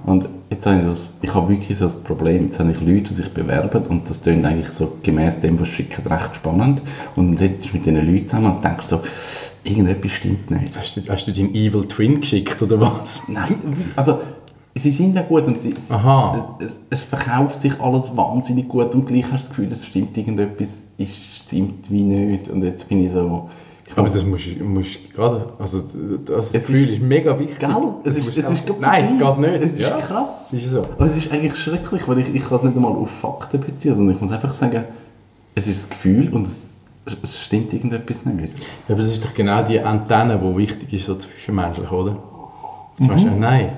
Und 0.05 0.27
jetzt 0.49 0.65
habe 0.65 0.77
ich, 0.79 0.85
das, 0.85 1.13
ich 1.21 1.33
habe 1.33 1.49
wirklich 1.49 1.77
so 1.77 1.85
das 1.85 1.97
Problem, 1.97 2.45
jetzt 2.45 2.59
habe 2.59 2.71
ich 2.71 2.79
Leute, 2.79 3.09
die 3.09 3.13
sich 3.13 3.33
bewerben 3.33 3.83
und 3.87 4.09
das 4.09 4.21
klingt 4.21 4.45
eigentlich 4.45 4.69
so 4.69 4.97
gemäß 5.03 5.41
dem, 5.41 5.59
was 5.59 5.67
schicken, 5.67 6.05
recht 6.07 6.35
spannend. 6.35 6.81
Und 7.15 7.27
dann 7.27 7.37
sitzt 7.37 7.69
du 7.69 7.77
mit 7.77 7.85
diesen 7.85 8.13
Leuten 8.13 8.27
zusammen 8.27 8.55
und 8.55 8.63
denkst 8.63 8.85
so, 8.85 9.01
irgendetwas 9.63 10.11
stimmt 10.11 10.49
nicht. 10.51 10.77
Hast 10.77 10.97
du, 10.97 11.01
hast 11.11 11.27
du 11.27 11.31
deinen 11.31 11.53
Evil 11.53 11.85
Twin 11.87 12.21
geschickt 12.21 12.61
oder 12.61 12.79
was? 12.79 13.23
Nein, 13.27 13.57
also 13.95 14.19
sie 14.75 14.91
sind 14.91 15.15
ja 15.15 15.23
gut 15.23 15.47
und 15.47 15.59
sie. 15.59 15.73
Es, 16.59 16.79
es 16.89 17.01
verkauft 17.01 17.61
sich 17.61 17.79
alles 17.81 18.15
wahnsinnig 18.15 18.67
gut 18.67 18.93
und 18.95 19.05
gleich 19.07 19.25
hast 19.31 19.31
du 19.31 19.47
das 19.47 19.49
Gefühl, 19.49 19.71
es 19.71 19.85
stimmt 19.85 20.17
irgendetwas, 20.17 20.79
es 20.97 21.09
stimmt 21.33 21.91
wie 21.91 22.03
nicht. 22.03 22.49
Und 22.49 22.63
jetzt 22.63 22.87
bin 22.87 23.05
ich 23.05 23.11
so... 23.11 23.49
Ich 23.89 23.97
Aber 23.97 24.09
das 24.09 24.23
musst 24.25 24.47
du 24.59 24.63
musst 24.65 25.13
gerade, 25.13 25.47
also 25.57 25.81
das 26.25 26.47
Es 26.47 26.65
Gefühl 26.65 26.89
ist, 26.89 27.01
mega 27.01 27.37
wichtig. 27.39 27.59
Gell? 27.59 27.69
Es 28.03 28.19
ist, 28.19 28.27
es 28.37 28.51
ist 28.51 28.65
gerade 28.65 28.81
Nein, 28.81 29.17
geht 29.17 29.37
nicht. 29.39 29.63
Es 29.63 29.73
ist 29.73 29.79
ja. 29.79 29.91
krass. 29.95 30.51
Ist 30.53 30.71
so. 30.71 30.81
Aber 30.81 31.05
es 31.05 31.15
ist 31.15 31.31
eigentlich 31.31 31.55
schrecklich, 31.55 32.07
weil 32.07 32.19
ich, 32.19 32.35
ich 32.35 32.43
kann 32.47 32.57
es 32.57 32.63
nicht 32.63 32.75
einmal 32.75 32.91
auf 32.91 33.09
Fakten 33.09 33.59
beziehen, 33.61 33.95
sondern 33.95 34.15
ich 34.15 34.21
muss 34.21 34.31
einfach 34.31 34.53
sagen, 34.53 34.83
es 35.55 35.67
ist 35.67 35.83
das 35.83 35.89
Gefühl 35.89 36.33
und 36.33 36.45
es, 36.47 36.73
es 37.23 37.39
stimmt 37.39 37.73
irgendetwas 37.73 38.25
nicht. 38.25 38.59
Ja, 38.87 38.93
aber 38.95 39.01
das 39.01 39.11
ist 39.11 39.23
doch 39.23 39.33
genau 39.33 39.63
die 39.63 39.79
Antenne, 39.79 40.37
die 40.37 40.57
wichtig 40.57 40.91
ist, 40.93 41.05
so 41.05 41.15
zwischenmenschlich, 41.15 41.91
oder? 41.91 42.17
Jetzt 42.99 43.07
Mhm. 43.09 43.13
weißt 43.13 43.25
du, 43.25 43.29
nein. 43.39 43.69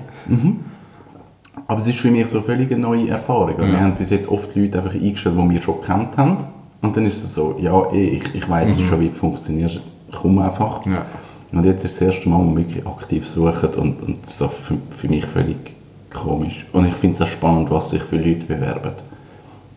Aber 1.66 1.80
es 1.80 1.86
ist 1.86 1.98
für 1.98 2.10
mich 2.10 2.26
so 2.26 2.40
völlig 2.40 2.70
eine 2.72 2.80
neue 2.80 3.08
Erfahrung. 3.08 3.54
Ja. 3.60 3.66
Wir 3.66 3.80
haben 3.80 3.94
bis 3.94 4.10
jetzt 4.10 4.28
oft 4.28 4.54
Leute 4.56 4.78
einfach 4.78 4.94
eingestellt, 4.94 5.36
die 5.38 5.50
wir 5.50 5.62
schon 5.62 5.80
gekannt 5.80 6.16
haben. 6.16 6.38
Und 6.82 6.96
dann 6.96 7.06
ist 7.06 7.22
es 7.22 7.34
so, 7.34 7.56
ja, 7.60 7.92
eh, 7.92 8.16
ich, 8.16 8.34
ich 8.34 8.48
weiß 8.48 8.80
schon, 8.80 9.00
wie 9.00 9.08
du 9.08 9.14
funktionierst, 9.14 9.80
komm 10.12 10.38
einfach. 10.38 10.84
Ja. 10.86 11.04
Und 11.52 11.64
jetzt 11.66 11.84
ist 11.84 12.00
das 12.00 12.08
erste 12.14 12.28
Mal, 12.28 12.38
wo 12.38 12.50
wir 12.50 12.58
wirklich 12.58 12.86
aktiv 12.86 13.26
suchen 13.26 13.68
und, 13.76 14.02
und 14.02 14.22
das 14.22 14.40
ist 14.40 14.50
für, 14.52 14.76
für 14.96 15.08
mich 15.08 15.26
völlig 15.26 15.56
komisch. 16.12 16.64
Und 16.72 16.86
ich 16.86 16.94
finde 16.94 17.16
es 17.16 17.22
auch 17.22 17.32
spannend, 17.32 17.70
was 17.70 17.90
sich 17.90 18.02
für 18.02 18.16
Leute 18.16 18.46
bewerben. 18.46 18.92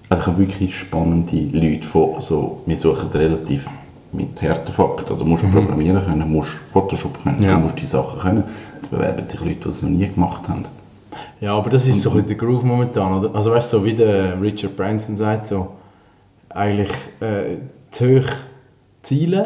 Also 0.09 0.21
ich 0.21 0.27
habe 0.27 0.37
wirklich 0.37 0.77
spannende 0.77 1.35
Leute 1.57 1.87
von 1.87 2.21
so, 2.21 2.61
wir 2.65 2.77
suchen 2.77 3.09
relativ 3.09 3.67
mit 4.11 4.39
Härtefakt, 4.41 5.09
also 5.09 5.25
musst 5.25 5.43
du 5.43 5.49
programmieren 5.51 6.03
können, 6.05 6.31
musst 6.31 6.51
Photoshop 6.71 7.23
können, 7.23 7.41
Ja. 7.41 7.53
du 7.55 7.61
musst 7.61 7.81
die 7.81 7.87
Sachen 7.87 8.19
können. 8.19 8.43
Jetzt 8.75 8.91
bewerben 8.91 9.27
sich 9.27 9.39
Leute, 9.39 9.55
die 9.63 9.69
es 9.69 9.81
noch 9.81 9.89
nie 9.89 10.07
gemacht 10.07 10.47
haben. 10.47 10.65
Ja, 11.41 11.55
aber 11.57 11.71
das 11.71 11.87
ist 11.87 12.01
so 12.01 12.11
ein 12.11 12.17
bisschen 12.17 12.27
der 12.27 12.47
Groove 12.47 12.63
momentan, 12.63 13.17
oder? 13.19 13.33
Also 13.35 13.51
weißt 13.51 13.73
du, 13.73 13.77
so 13.79 13.85
wie 13.85 13.93
der 13.93 14.39
Richard 14.39 14.75
Branson 14.75 15.15
sagt, 15.15 15.47
so 15.47 15.69
eigentlich 16.49 16.91
äh, 17.19 17.57
zu 17.89 18.19
hoch 18.19 18.29
zielen 19.01 19.45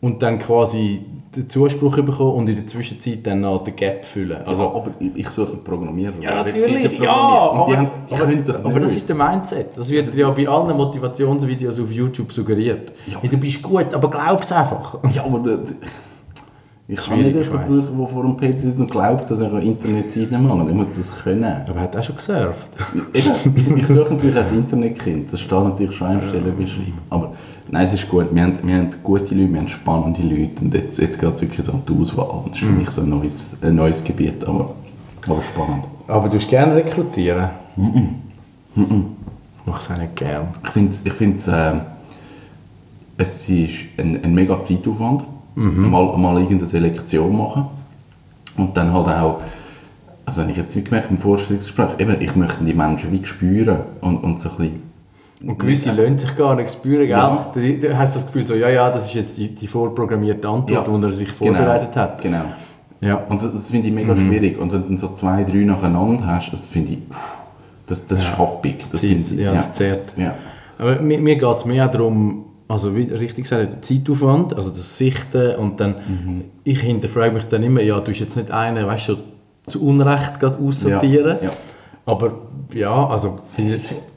und 0.00 0.22
dann 0.22 0.38
quasi 0.38 1.00
den 1.36 1.48
Zuspruch 1.48 1.94
bekommen 1.96 2.32
und 2.32 2.48
in 2.48 2.56
der 2.56 2.66
Zwischenzeit 2.66 3.24
dann 3.24 3.42
noch 3.42 3.62
den 3.62 3.76
Gap 3.76 4.04
füllen. 4.04 4.38
Also, 4.38 4.68
Also, 4.68 4.76
aber 4.76 4.90
ich 4.98 5.10
ich 5.14 5.28
suche 5.28 5.52
einen 5.52 5.62
Programmierer. 5.62 6.14
ja, 6.20 6.42
natürlich, 6.42 6.98
ja, 6.98 7.14
programmiert. 7.14 7.52
Und 7.52 7.68
die 7.68 7.68
aber, 7.68 7.76
haben, 7.76 7.90
die 8.08 8.14
aber, 8.14 8.34
das 8.52 8.64
aber 8.64 8.80
das 8.80 8.96
ist 8.96 9.08
der 9.08 9.16
Mindset. 9.16 9.76
Das 9.76 9.88
wird 9.90 10.14
ja 10.14 10.30
bei 10.30 10.48
allen 10.48 10.76
Motivationsvideos 10.76 11.78
auf 11.80 11.92
YouTube 11.92 12.32
suggeriert. 12.32 12.92
Ja. 13.06 13.18
Hey, 13.20 13.28
du 13.28 13.36
bist 13.36 13.62
gut, 13.62 13.94
aber 13.94 14.10
glaub's 14.10 14.50
einfach. 14.50 14.98
ja, 15.14 15.24
aber 15.24 15.60
ich 16.88 16.96
kann 17.06 17.18
nicht 17.18 17.36
ich 17.36 17.46
jemanden 17.46 17.68
brauchen, 17.68 17.98
der 17.98 18.06
vor 18.08 18.22
dem 18.24 18.36
PC 18.36 18.58
sitzt 18.58 18.80
und 18.80 18.90
glaubt, 18.90 19.30
dass 19.30 19.38
er 19.38 19.50
eine 19.52 19.62
Internetseite 19.62 20.36
macht. 20.36 20.68
Er 20.68 20.74
muss 20.74 20.88
das 20.96 21.22
können. 21.22 21.44
Aber 21.44 21.76
er 21.76 21.82
hat 21.82 21.96
auch 21.96 22.02
schon 22.02 22.16
gesurft. 22.16 22.68
Eben, 23.14 23.76
ich 23.76 23.86
suche 23.86 24.12
natürlich 24.14 24.36
ein 24.36 24.56
Internetkind, 24.56 25.32
das 25.32 25.38
steht 25.40 25.52
natürlich 25.62 25.94
schon 25.94 26.10
im 26.10 26.28
Stellen 26.28 26.56
beschrieben. 26.56 26.98
Aber 27.08 27.34
nein, 27.70 27.84
es 27.84 27.94
ist 27.94 28.08
gut. 28.08 28.26
Wir 28.32 28.42
haben, 28.42 28.58
wir 28.62 28.76
haben 28.76 28.90
gute 29.02 29.34
Leute, 29.34 29.52
wir 29.52 29.60
haben 29.60 29.68
spannende 29.68 30.22
Leute 30.22 30.62
und 30.62 30.74
jetzt, 30.74 30.98
jetzt 30.98 31.20
geht 31.20 31.34
es 31.34 31.42
wirklich 31.42 31.64
so 31.64 31.72
um 31.72 31.82
die 31.88 32.00
Auswahl. 32.00 32.42
Das 32.46 32.56
ist 32.56 32.64
für 32.64 32.72
mich 32.72 32.90
so 32.90 33.02
ein 33.02 33.08
neues, 33.08 33.56
ein 33.62 33.74
neues 33.74 34.02
Gebiet, 34.02 34.44
aber, 34.44 34.74
aber 35.26 35.42
spannend. 35.42 35.84
Aber 36.06 36.26
du 36.26 36.34
willst 36.34 36.48
gerne 36.48 36.76
rekrutieren? 36.76 37.50
Ich 38.76 39.66
mache 39.66 39.80
es 39.80 39.90
auch 39.90 39.98
nicht 39.98 40.16
gern. 40.16 40.48
Ich 40.64 40.70
finde 40.70 40.96
ich 41.04 41.12
find's, 41.12 41.46
äh, 41.48 41.80
es 43.16 43.48
ist 43.48 43.74
ein, 43.98 44.22
ein 44.24 44.34
mega 44.34 44.62
Zeitaufwand, 44.62 45.24
mal, 45.54 46.16
mal 46.16 46.36
irgendeine 46.38 46.66
Selektion 46.66 47.36
machen 47.36 47.66
und 48.56 48.76
dann 48.76 48.92
halt 48.92 49.08
auch, 49.08 49.40
also 50.24 50.42
habe 50.42 50.50
ich 50.50 50.56
jetzt 50.56 50.74
gemerkt 50.74 51.10
im 51.10 51.18
Vorstellungsgespräch, 51.18 51.98
eben, 51.98 52.20
ich 52.20 52.34
möchte 52.36 52.64
die 52.64 52.74
Menschen 52.74 53.12
wie 53.12 53.24
spüren 53.24 53.80
und, 54.00 54.18
und 54.18 54.40
so 54.40 54.50
ein 54.50 54.56
bisschen 54.56 54.89
Und 55.46 55.58
gewisse 55.58 55.92
lassen 55.92 56.18
sich 56.18 56.36
gar 56.36 56.54
nicht 56.54 56.70
spüren, 56.70 57.00
gell? 57.06 57.08
Ja. 57.10 57.52
Da, 57.54 57.98
hast 57.98 58.14
du 58.14 58.18
das 58.18 58.26
Gefühl 58.26 58.44
so, 58.44 58.54
ja, 58.54 58.68
ja, 58.68 58.90
das 58.90 59.06
ist 59.06 59.14
jetzt 59.14 59.38
die, 59.38 59.48
die 59.54 59.66
vorprogrammierte 59.66 60.46
Antwort, 60.48 60.86
die 60.86 61.02
er 61.06 61.12
sich 61.12 61.30
vorbereitet 61.32 61.92
genau, 61.92 62.02
hat. 62.04 62.20
Genau. 62.22 62.44
Ja. 63.00 63.16
Und 63.28 63.40
das, 63.42 63.52
das 63.52 63.70
finde 63.70 63.88
ich 63.88 63.94
mega 63.94 64.14
schwierig. 64.14 64.58
Und 64.58 64.70
wenn 64.72 64.82
du 64.82 64.88
dann 64.88 64.98
so 64.98 65.08
zwei, 65.14 65.42
drei 65.44 65.64
nacheinander 65.64 66.26
hast, 66.26 66.52
das 66.52 66.68
finde 66.68 66.92
ich, 66.92 66.98
uff, 67.08 67.38
das, 67.86 68.06
das 68.06 68.20
ist 68.22 68.38
happig. 68.38 68.84
Das 68.90 69.00
Zieht- 69.00 69.32
ich, 69.32 69.38
ja, 69.40 69.54
das 69.54 69.72
zehrt. 69.72 70.12
Ja. 70.16 70.34
Aber 70.78 71.00
mir, 71.00 71.18
mir 71.18 71.36
geht 71.36 71.56
es 71.56 71.64
mehr 71.64 71.88
darum, 71.88 72.44
also 72.68 72.94
wie 72.94 73.02
richtig 73.02 73.44
gesagt, 73.44 73.72
der 73.72 73.82
Zeitaufwand, 73.82 74.54
also 74.54 74.68
das 74.70 74.96
Sichten 74.98 75.56
und 75.56 75.80
dann, 75.80 75.96
ich 76.64 76.80
hinterfrage 76.82 77.32
mich 77.32 77.44
dann 77.44 77.62
immer, 77.62 77.80
ja, 77.80 77.98
du 78.00 78.10
hast 78.12 78.20
jetzt 78.20 78.36
nicht 78.36 78.50
einen, 78.50 78.86
weißt 78.86 79.08
du, 79.08 79.16
zu 79.66 79.82
Unrecht 79.84 80.38
gerade 80.38 80.58
aussortieren, 80.58 81.38
Ja, 81.40 81.46
ja. 81.48 81.52
aber 82.06 82.32
ja, 82.74 83.06
also 83.06 83.38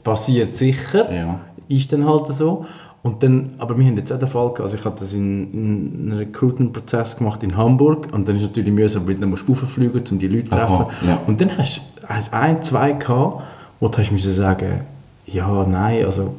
passiert 0.02 0.56
sicher, 0.56 1.12
Ja. 1.12 1.40
ist 1.68 1.92
dann 1.92 2.06
halt 2.06 2.26
so. 2.28 2.66
Und 3.02 3.22
dann, 3.22 3.50
aber 3.58 3.76
wir 3.78 3.84
haben 3.84 3.98
jetzt 3.98 4.10
auch 4.12 4.18
den 4.18 4.28
Fall 4.28 4.50
also 4.60 4.76
ich 4.78 4.84
habe 4.84 4.96
das 4.98 5.12
in, 5.12 5.52
in 5.52 6.10
einem 6.10 6.18
Recruitment-Prozess 6.20 7.18
gemacht 7.18 7.42
in 7.42 7.54
Hamburg 7.54 8.08
und 8.12 8.26
dann 8.26 8.36
ist 8.36 8.42
natürlich 8.42 8.72
mühsam, 8.72 9.06
weil 9.06 9.16
dann 9.16 9.28
musst 9.28 9.46
du 9.46 9.52
rauffliegen, 9.52 10.02
um 10.10 10.18
die 10.18 10.26
Leute 10.28 10.44
zu 10.44 10.50
treffen. 10.56 10.86
ja. 11.06 11.18
Und 11.26 11.38
dann 11.40 11.56
hast 11.58 11.82
du 12.00 12.32
ein, 12.34 12.62
zwei 12.62 12.92
gehabt, 12.92 13.42
wo 13.78 13.88
du 13.88 13.98
hast 13.98 14.10
müssen 14.10 14.32
sagen, 14.32 14.80
ja, 15.26 15.66
nein, 15.68 16.04
also 16.06 16.34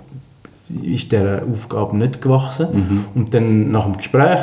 ist 0.81 1.11
dieser 1.11 1.43
Aufgabe 1.43 1.95
nicht 1.95 2.19
gewachsen. 2.21 2.67
Mhm. 2.73 3.05
Und 3.13 3.33
dann 3.35 3.71
nach 3.71 3.83
dem 3.83 3.97
Gespräch, 3.97 4.39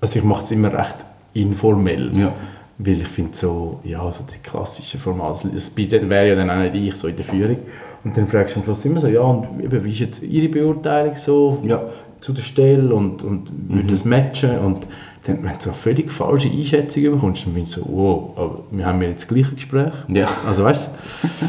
also 0.00 0.18
ich 0.20 0.24
mache 0.24 0.42
es 0.42 0.52
immer 0.52 0.72
recht 0.72 1.04
informell. 1.34 2.16
Ja. 2.16 2.32
Weil 2.78 3.00
ich 3.00 3.08
finde 3.08 3.34
so, 3.34 3.80
ja, 3.84 4.10
so 4.12 4.22
die 4.24 4.38
klassischen 4.38 5.00
Formate, 5.00 5.48
das 5.48 5.72
wäre 5.76 6.28
ja 6.28 6.34
dann 6.34 6.50
auch 6.50 6.58
nicht 6.58 6.74
ich 6.74 6.94
so 6.96 7.08
in 7.08 7.16
der 7.16 7.24
Führung. 7.24 7.56
Und 8.04 8.16
dann 8.16 8.26
fragst 8.26 8.54
du 8.54 8.60
am 8.60 8.64
Schluss 8.64 8.84
immer 8.84 9.00
so, 9.00 9.06
ja, 9.08 9.20
und 9.22 9.62
eben, 9.64 9.82
wie 9.82 9.90
ist 9.92 10.00
jetzt 10.00 10.22
Ihre 10.22 10.48
Beurteilung 10.48 11.16
so 11.16 11.58
Ja. 11.64 11.82
zu 12.20 12.32
der 12.32 12.42
Stelle 12.42 12.94
und, 12.94 13.22
und 13.22 13.50
würde 13.68 13.84
Mhm. 13.84 13.88
das 13.88 14.04
matchen? 14.04 14.58
Und 14.58 14.86
dann, 15.26 15.42
wenn 15.42 15.54
du 15.54 15.60
so 15.60 15.72
völlig 15.72 16.12
falsche 16.12 16.48
Einschätzung 16.50 17.02
bekommst, 17.04 17.46
dann 17.46 17.54
findest 17.54 17.76
du 17.78 17.80
so, 17.80 17.86
wow, 17.90 18.30
aber 18.36 18.58
wir 18.70 18.86
haben 18.86 19.00
ja 19.02 19.08
jetzt 19.08 19.22
das 19.22 19.28
gleiche 19.34 19.54
Gespräch. 19.54 19.92
Ja. 20.08 20.28
Also 20.46 20.64
weißt 20.64 20.90
du? 21.22 21.28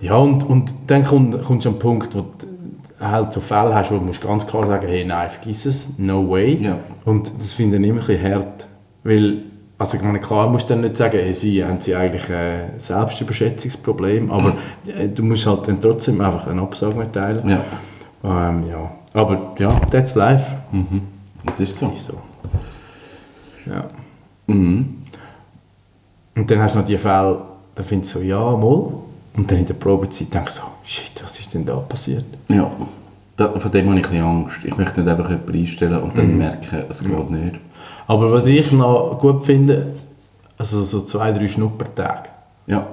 Ja, 0.00 0.16
und, 0.16 0.44
und 0.44 0.74
dann 0.88 1.02
kommt, 1.02 1.42
kommst 1.44 1.64
du 1.64 1.70
an 1.70 1.76
den 1.76 1.80
Punkt, 1.80 2.14
wo 2.14 2.20
du 2.20 2.46
halt 3.00 3.32
so 3.32 3.40
Fälle 3.40 3.74
hast, 3.74 3.90
wo 3.90 3.96
du 3.96 4.02
musst 4.04 4.20
ganz 4.20 4.46
klar 4.46 4.66
sagen, 4.66 4.86
hey, 4.86 5.02
nein, 5.04 5.30
vergiss 5.30 5.64
es, 5.64 5.98
no 5.98 6.28
way. 6.28 6.58
Ja. 6.60 6.78
Und 7.06 7.32
das 7.38 7.52
finde 7.54 7.78
ich 7.78 7.84
immer 7.84 8.00
ein 8.02 8.06
bisschen 8.06 8.32
hart, 8.34 8.66
weil, 9.02 9.38
also 9.78 9.96
ich 9.96 10.02
meine, 10.02 10.20
klar 10.20 10.48
musst 10.48 10.70
du 10.70 10.74
dann 10.74 10.82
nicht 10.82 10.96
sagen, 10.96 11.18
hey, 11.18 11.34
sie 11.34 11.64
haben 11.64 11.80
sie 11.80 11.94
eigentlich 11.94 12.30
ein 12.32 12.70
Selbstüberschätzungsproblem, 12.78 14.30
aber 14.30 14.56
äh, 14.86 15.08
du 15.08 15.22
musst 15.22 15.46
halt 15.46 15.66
dann 15.68 15.80
trotzdem 15.80 16.20
einfach 16.20 16.46
eine 16.46 16.62
Absage 16.62 16.94
mitteilen. 16.96 17.48
Ja. 17.48 17.64
Ähm, 18.24 18.64
ja. 18.68 18.90
Aber 19.12 19.52
ja, 19.58 19.68
that's 19.90 20.14
life. 20.14 20.50
Das 21.44 21.60
ist 21.60 21.78
so. 21.78 21.92
Ist 21.96 22.06
so. 22.06 22.18
Ja. 23.66 23.84
Mhm. 24.46 24.96
Und 26.36 26.50
dann 26.50 26.58
hast 26.60 26.74
du 26.74 26.78
noch 26.80 26.86
die 26.86 26.98
Fälle, 26.98 27.38
da 27.74 27.82
findest 27.82 28.14
du 28.14 28.18
so, 28.20 28.24
ja, 28.24 28.38
mal. 28.38 28.92
Und 29.36 29.50
dann 29.50 29.58
in 29.58 29.66
der 29.66 29.74
Probezeit 29.74 30.32
denkst 30.32 30.54
du 30.56 30.60
so, 30.60 30.66
shit, 30.84 31.22
was 31.22 31.38
ist 31.38 31.52
denn 31.54 31.64
da 31.66 31.76
passiert? 31.76 32.24
Ja. 32.48 32.70
Da, 33.36 33.48
von 33.58 33.70
dem 33.72 33.88
habe 33.88 33.98
ich 33.98 34.04
ein 34.06 34.10
bisschen 34.10 34.24
Angst. 34.26 34.56
Ich 34.64 34.76
möchte 34.76 35.00
nicht 35.00 35.10
einfach 35.10 35.28
jemanden 35.30 35.52
einstellen 35.58 36.02
und 36.02 36.12
Mhm. 36.14 36.16
dann 36.18 36.38
merken, 36.38 36.84
es 36.88 37.02
geht 37.02 37.30
nicht. 37.30 37.60
Aber 38.06 38.30
was 38.30 38.46
ich 38.46 38.70
noch 38.72 39.18
gut 39.18 39.44
finde, 39.44 39.94
also 40.58 40.82
so 40.82 41.00
zwei, 41.00 41.32
drei 41.32 41.48
Schnuppertage. 41.48 42.28
Ja. 42.66 42.86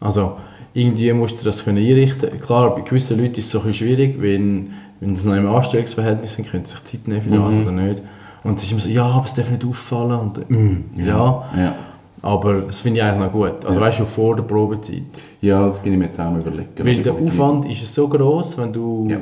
Also 0.00 0.32
irgendwie 0.74 1.12
musst 1.12 1.40
du 1.40 1.44
das 1.44 1.64
können 1.64 1.78
einrichten. 1.78 2.40
Klar, 2.40 2.74
bei 2.74 2.82
gewissen 2.82 3.18
Leuten 3.18 3.32
ist 3.38 3.46
es 3.46 3.50
so 3.50 3.60
ein 3.62 3.72
schwierig, 3.72 4.16
wenn, 4.20 4.70
wenn 5.00 5.16
sie 5.16 5.28
noch 5.28 5.36
im 5.36 5.48
Anstellungsverhältnis 5.48 6.34
sind, 6.34 6.50
können 6.50 6.64
sie 6.64 6.72
sich 6.72 6.84
Zeit 6.84 7.08
nehmen 7.08 7.22
für 7.22 7.30
das 7.30 7.54
Mhm. 7.54 7.62
oder 7.62 7.72
nicht. 7.72 8.02
Und 8.44 8.58
es 8.58 8.64
ist 8.64 8.70
immer 8.72 8.80
so, 8.80 8.90
ja, 8.90 9.04
aber 9.06 9.24
es 9.24 9.34
darf 9.34 9.50
nicht 9.50 9.64
auffallen. 9.64 10.20
Und, 10.20 10.50
mm, 10.50 11.00
ja. 11.00 11.44
Ja. 11.56 11.74
aber 12.22 12.62
das 12.62 12.80
finde 12.80 13.00
ich 13.00 13.04
eigentlich 13.06 13.24
noch 13.26 13.32
gut. 13.32 13.64
Also 13.64 13.80
weißt 13.80 13.98
du, 13.98 14.02
schon 14.02 14.06
vor 14.06 14.36
der 14.36 14.42
Probezeit. 14.44 15.02
Ja, 15.40 15.64
das 15.64 15.78
bin 15.78 15.92
ich 15.94 15.98
mir 15.98 16.06
jetzt 16.06 16.20
auch 16.20 16.34
überlegen. 16.34 16.68
Weil 16.78 17.02
der 17.02 17.14
Aufwand 17.14 17.64
ist 17.70 17.92
so 17.92 18.06
groß, 18.08 18.58
wenn 18.58 18.72
du 18.72 19.08
Ja. 19.08 19.16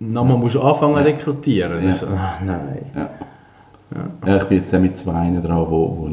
nochmal 0.00 0.38
musst 0.38 0.56
anfangen 0.56 0.94
Ja. 0.96 1.02
rekrutieren. 1.02 1.82
Ja. 1.82 1.88
Das 1.88 2.02
ah, 2.04 2.38
nein. 2.44 2.78
Ja. 3.94 4.36
Ich 4.36 4.44
bin 4.44 4.58
jetzt 4.58 4.74
auch 4.74 4.80
mit 4.80 4.96
zwei 4.98 5.30
dran, 5.42 5.66
wo, 5.68 6.08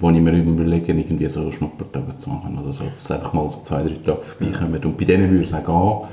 wo, 0.00 0.10
ich 0.10 0.20
mir 0.20 0.32
überlege, 0.32 0.92
irgendwie 0.92 1.28
so 1.28 1.50
Schnuppertage 1.50 2.18
zu 2.18 2.30
machen 2.30 2.58
oder 2.58 2.72
so. 2.72 2.84
Dass 2.84 3.10
einfach 3.10 3.32
mal 3.32 3.48
so 3.48 3.60
zwei, 3.64 3.82
drei 3.82 3.96
Tage 4.04 4.22
vorbeikommen. 4.22 4.84
Und 4.84 4.96
bei 4.96 5.04
denen 5.04 5.30
würde 5.30 5.44
es 5.44 5.54
auch 5.54 5.64
gehen. 5.64 6.08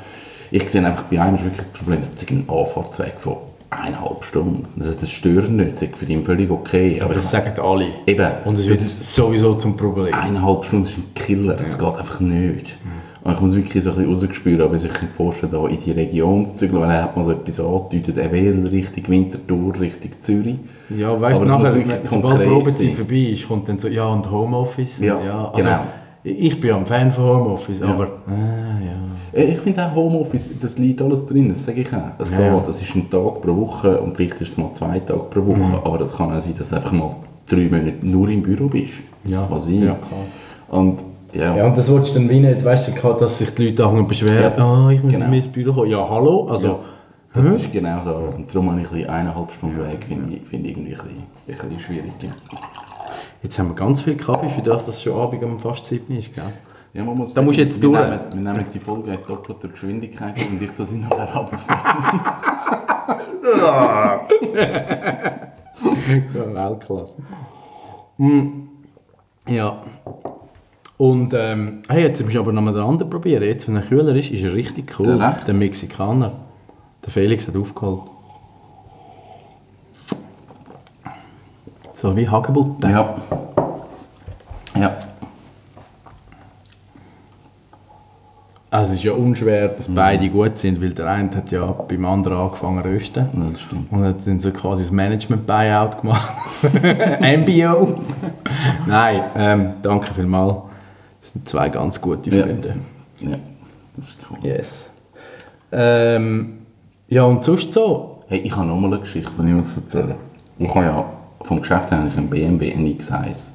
Ich 0.51 0.69
sehe 0.69 0.85
einfach, 0.85 1.03
bei 1.03 1.21
einem 1.21 1.35
ist 1.35 1.43
wirklich 1.43 1.67
das 1.67 1.71
Problem, 1.71 2.01
dass 2.01 2.23
es 2.23 2.29
einen 2.29 2.49
Anfahrtsweg 2.49 3.15
von 3.19 3.37
eineinhalb 3.69 4.23
Stunden. 4.23 4.67
Das, 4.75 4.97
das 4.97 5.11
stört 5.11 5.49
nicht, 5.49 5.73
das 5.73 5.81
ist 5.83 5.97
für 5.97 6.05
ihn 6.05 6.23
völlig 6.23 6.49
okay. 6.49 6.99
Aber 7.01 7.11
ich 7.11 7.17
das 7.17 7.31
sagen 7.31 7.59
alle. 7.59 7.87
Eben. 8.07 8.31
Und 8.45 8.57
es 8.57 8.67
wird 8.67 8.81
sowieso 8.81 9.55
zum 9.55 9.77
Problem. 9.77 10.13
eineinhalb 10.13 10.65
Stunden 10.65 10.87
ist 10.87 10.97
ein 10.97 11.13
Killer, 11.13 11.55
das 11.55 11.77
geht 11.77 11.95
einfach 11.95 12.19
nicht. 12.19 12.77
Und 13.21 13.33
ich 13.33 13.41
muss 13.41 13.55
wirklich 13.55 13.83
so 13.83 13.89
ein 13.89 13.95
bisschen 13.97 14.13
rausgespürt, 14.13 14.61
aber 14.61 14.75
ich 14.75 14.87
kann 14.87 15.09
vorstellen, 15.11 15.51
da 15.51 15.67
in 15.67 15.77
die 15.77 15.91
Region 15.91 16.45
zu 16.45 16.55
zügeln, 16.55 16.81
weil 16.81 16.89
er 16.91 17.03
hat 17.03 17.17
mal 17.17 17.25
so 17.25 17.31
etwas 17.31 17.59
angedeutet, 17.59 18.17
er 18.17 18.31
will 18.31 18.67
Richtung 18.67 19.07
Winterthur, 19.09 19.79
Richtung 19.79 20.11
Zürich. 20.21 20.55
Ja, 20.97 21.19
weißt 21.19 21.41
du, 21.41 21.45
nachher, 21.45 21.75
sobald 22.09 22.41
die 22.41 22.47
Probezeit 22.47 22.95
vorbei 22.95 23.15
ist, 23.31 23.47
kommt 23.47 23.67
dann 23.67 23.77
so, 23.77 23.87
ja, 23.89 24.07
und 24.07 24.29
Homeoffice. 24.31 24.99
Ja, 24.99 25.15
und 25.15 25.25
ja 25.25 25.43
also, 25.53 25.69
genau. 25.69 25.79
Ich 26.23 26.59
bin 26.59 26.69
ja 26.69 26.77
ein 26.77 26.85
Fan 26.85 27.11
von 27.11 27.23
Homeoffice, 27.25 27.79
Ja. 27.79 27.87
aber. 27.87 28.03
Äh, 28.27 28.85
ja. 29.41 29.49
Ich 29.51 29.57
finde 29.59 29.85
auch 29.85 29.95
Homeoffice, 29.95 30.47
das 30.61 30.77
liegt 30.77 31.01
alles 31.01 31.25
drin, 31.25 31.49
das 31.49 31.65
sage 31.65 31.81
ich 31.81 31.93
auch. 31.93 32.11
Es 32.17 32.31
Ja. 32.31 32.37
geht, 32.57 32.67
das 32.67 32.81
ist 32.81 32.95
ein 32.95 33.09
Tag 33.09 33.41
pro 33.41 33.55
Woche 33.55 33.99
und 34.01 34.15
vielleicht 34.17 34.41
ist 34.41 34.51
es 34.53 34.57
mal 34.57 34.73
zwei 34.73 34.99
Tage 34.99 35.19
pro 35.29 35.45
Woche, 35.45 35.59
Mhm. 35.59 35.75
aber 35.83 35.97
das 35.97 36.15
kann 36.15 36.31
auch 36.35 36.39
sein, 36.39 36.55
dass 36.57 36.69
du 36.69 36.75
einfach 36.75 36.91
mal 36.91 37.15
drei 37.47 37.67
Monate 37.69 37.93
nur 38.01 38.27
im 38.29 38.41
Büro 38.41 38.67
bist. 38.67 38.93
Das 39.23 39.33
Ja. 39.35 39.45
kann 39.47 39.59
sein. 39.59 39.83
Ja, 39.83 39.95
klar. 39.95 40.79
Und 40.81 40.99
ja, 41.33 41.55
Ja, 41.55 41.65
und 41.65 41.77
das 41.77 41.91
willst 41.91 42.15
du 42.15 42.19
dann 42.19 42.29
wie 42.29 42.39
nicht, 42.39 42.63
weißt 42.63 42.89
du, 43.03 43.13
dass 43.13 43.37
sich 43.39 43.53
die 43.55 43.69
Leute 43.69 43.83
anfangen 43.85 44.07
beschweren, 44.07 44.53
Ja. 44.57 44.63
ah, 44.65 44.89
ich 44.91 45.03
muss 45.03 45.13
Genau. 45.13 45.31
ins 45.31 45.47
Büro 45.47 45.73
kommen. 45.73 45.89
Ja, 45.91 46.09
hallo? 46.09 46.47
Also, 46.49 46.67
Ja, 46.67 46.79
das 47.33 47.45
ist 47.45 47.71
genau 47.71 48.01
so. 48.03 48.15
Und 48.37 48.53
darum 48.53 48.71
habe 48.71 48.81
ich 48.81 48.91
ein 48.91 49.09
eineinhalb 49.09 49.51
Stunden 49.51 49.77
Weg, 49.79 50.03
finde 50.07 50.35
ich, 50.35 50.41
finde 50.47 50.69
ich 50.69 50.77
irgendwie 50.77 50.93
ein 50.95 50.97
bisschen, 51.01 51.23
ein 51.47 51.55
bisschen 51.55 51.79
schwierig. 51.79 52.11
Ja. 52.21 52.29
jetzt 53.43 53.57
haben 53.59 53.69
wir 53.69 53.75
ganz 53.75 54.01
viel 54.01 54.15
Kaffee, 54.15 54.49
für 54.49 54.61
das, 54.61 54.85
dass 54.87 54.95
es 54.95 55.03
schon 55.03 55.19
Abend 55.19 55.43
um 55.43 55.59
fast 55.59 55.85
7 55.85 56.15
ist, 56.17 56.33
gell? 56.33 56.43
Ja, 56.93 57.03
man 57.03 57.15
muss 57.15 57.33
Da 57.35 57.41
musst 57.43 57.57
du 57.59 57.61
jetzt 57.61 57.79
wir 57.81 57.89
durch. 57.89 57.99
Nehmen, 58.01 58.19
wir 58.31 58.51
nehmen 58.53 58.65
die 58.73 58.79
Folge 58.79 59.11
in 59.11 59.19
doppelter 59.27 59.67
Geschwindigkeit 59.67 60.33
und 60.49 60.59
ich 60.61 60.71
tue 60.71 60.85
sie 60.85 60.97
nachher 60.97 61.35
ab. 61.35 61.51
Ja, 63.59 64.21
Weltklasse. 66.33 67.17
Mm, 68.17 68.47
ja. 69.47 69.81
Und 70.99 71.33
ähm, 71.33 71.81
hey, 71.87 72.01
jetzt 72.03 72.21
müssen 72.21 72.33
wir 72.33 72.41
aber 72.41 72.51
noch 72.51 72.61
mal 72.61 72.73
den 72.73 72.83
anderen 72.83 73.09
probieren. 73.09 73.41
Jetzt, 73.41 73.69
wenn 73.69 73.77
er 73.77 73.83
kühler 73.83 74.13
ist, 74.17 74.31
ist 74.31 74.43
er 74.43 74.53
richtig 74.53 74.99
cool. 74.99 75.17
Der? 75.17 75.37
Der 75.47 75.53
Mexikaner. 75.53 76.33
Der 77.05 77.09
Felix 77.09 77.47
hat 77.47 77.55
aufgeholt. 77.55 78.01
So 81.93 82.13
wie 82.17 82.27
Hagebutten. 82.27 82.89
Ja. 82.89 83.15
Ja. 84.77 84.97
Also 88.69 88.91
es 88.91 88.97
ist 88.97 89.03
ja 89.05 89.13
unschwer, 89.13 89.69
dass 89.69 89.87
beide 89.87 90.27
gut 90.27 90.57
sind, 90.57 90.81
weil 90.81 90.89
der 90.89 91.07
eine 91.07 91.33
hat 91.33 91.49
ja 91.49 91.65
beim 91.65 92.03
anderen 92.03 92.39
angefangen 92.39 92.83
zu 92.83 92.89
rösten. 92.89 93.29
Ja, 93.33 93.49
das 93.51 93.61
stimmt. 93.61 93.89
Und 93.89 94.03
hat 94.03 94.27
dann 94.27 94.41
so 94.41 94.51
quasi 94.51 94.83
das 94.83 94.91
Management-Buyout 94.91 96.01
gemacht. 96.01 96.33
MBO. 97.21 97.99
Nein, 98.85 99.23
ähm, 99.37 99.73
danke 99.81 100.13
vielmals. 100.13 100.68
Das 101.21 101.31
sind 101.31 101.47
zwei 101.47 101.69
ganz 101.69 101.99
gute 101.99 102.29
Ja, 102.29 102.43
Freunde. 102.45 102.75
ja, 103.19 103.37
das 103.97 104.07
ist 104.09 104.17
cool. 104.29 104.37
Yes. 104.43 104.89
Ähm, 105.71 106.59
ja, 107.07 107.23
und 107.23 107.43
sonst 107.43 107.73
so? 107.73 108.23
Hey, 108.27 108.39
ich 108.39 108.55
habe 108.55 108.67
noch 108.67 108.77
mal 108.77 108.87
eine 108.87 108.99
Geschichte, 108.99 109.31
die 109.41 109.47
ich 109.49 109.53
muss 109.55 109.67
erzählen 109.75 110.15
Ich 110.57 110.69
habe 110.73 110.85
ja 110.85 111.05
vom 111.41 111.59
Geschäft 111.61 111.91
her 111.91 111.99
einen 111.99 112.29
BMW 112.29 112.73
einen 112.73 112.87
X1. 112.87 113.45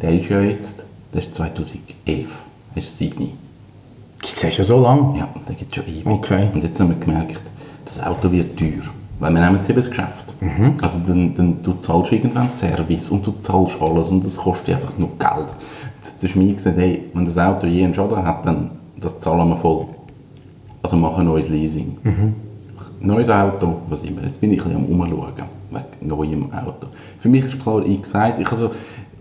Der 0.00 0.12
ist 0.18 0.28
ja 0.28 0.40
jetzt, 0.40 0.84
der 1.12 1.22
ist 1.22 1.34
2011. 1.34 2.44
Der 2.74 2.82
ist 2.82 2.98
7. 2.98 3.16
Gibt 3.18 4.36
es 4.36 4.42
ja 4.42 4.50
schon 4.50 4.64
so 4.64 4.80
lange? 4.82 5.18
Ja, 5.18 5.28
der 5.48 5.54
gibt 5.54 5.74
schon 5.74 5.86
ewig. 5.86 6.06
Okay. 6.06 6.48
Und 6.52 6.62
jetzt 6.62 6.78
haben 6.78 6.90
wir 6.90 6.96
gemerkt, 7.04 7.42
das 7.84 8.02
Auto 8.02 8.30
wird 8.30 8.58
teuer. 8.58 8.82
Weil 9.18 9.32
wir 9.34 9.40
nehmen 9.40 9.56
jetzt 9.56 9.68
eben 9.68 9.76
das 9.80 9.90
Geschäft. 9.90 10.34
Also 10.80 10.98
dann, 11.06 11.34
dann 11.34 11.62
du 11.62 11.74
zahlst 11.74 12.12
irgendwann 12.12 12.48
Service 12.54 13.10
und 13.10 13.26
du 13.26 13.32
zahlst 13.42 13.76
alles 13.80 14.08
und 14.08 14.24
das 14.24 14.36
kostet 14.36 14.74
einfach 14.76 14.96
nur 14.96 15.10
Geld. 15.18 15.46
Der 16.22 16.28
Schmied 16.28 16.56
gesagt, 16.56 16.76
hey, 16.78 17.04
wenn 17.14 17.24
das 17.24 17.38
Auto 17.38 17.66
je 17.66 17.84
einen 17.84 17.94
Schaden 17.94 18.24
hat, 18.24 18.44
dann 18.46 18.70
das 18.98 19.18
zahlen 19.20 19.48
wir 19.48 19.56
voll. 19.56 19.86
Also 20.82 20.96
machen 20.96 21.20
ein 21.20 21.26
neues 21.26 21.48
Leasing. 21.48 21.96
Neues 23.00 23.28
Auto, 23.30 23.76
was 23.88 24.04
immer. 24.04 24.22
Jetzt 24.24 24.40
bin 24.40 24.52
ich 24.52 24.60
ein 24.64 24.72
bisschen 24.74 24.84
am 24.94 25.00
Umschauen, 25.00 25.32
wegen 25.70 26.08
neuem 26.08 26.52
Auto. 26.52 26.88
Für 27.18 27.28
mich 27.28 27.46
ist 27.46 27.58
klar 27.60 27.80
X1. 27.80 28.38
Ich 28.40 28.46
habe 28.46 28.56
so 28.56 28.70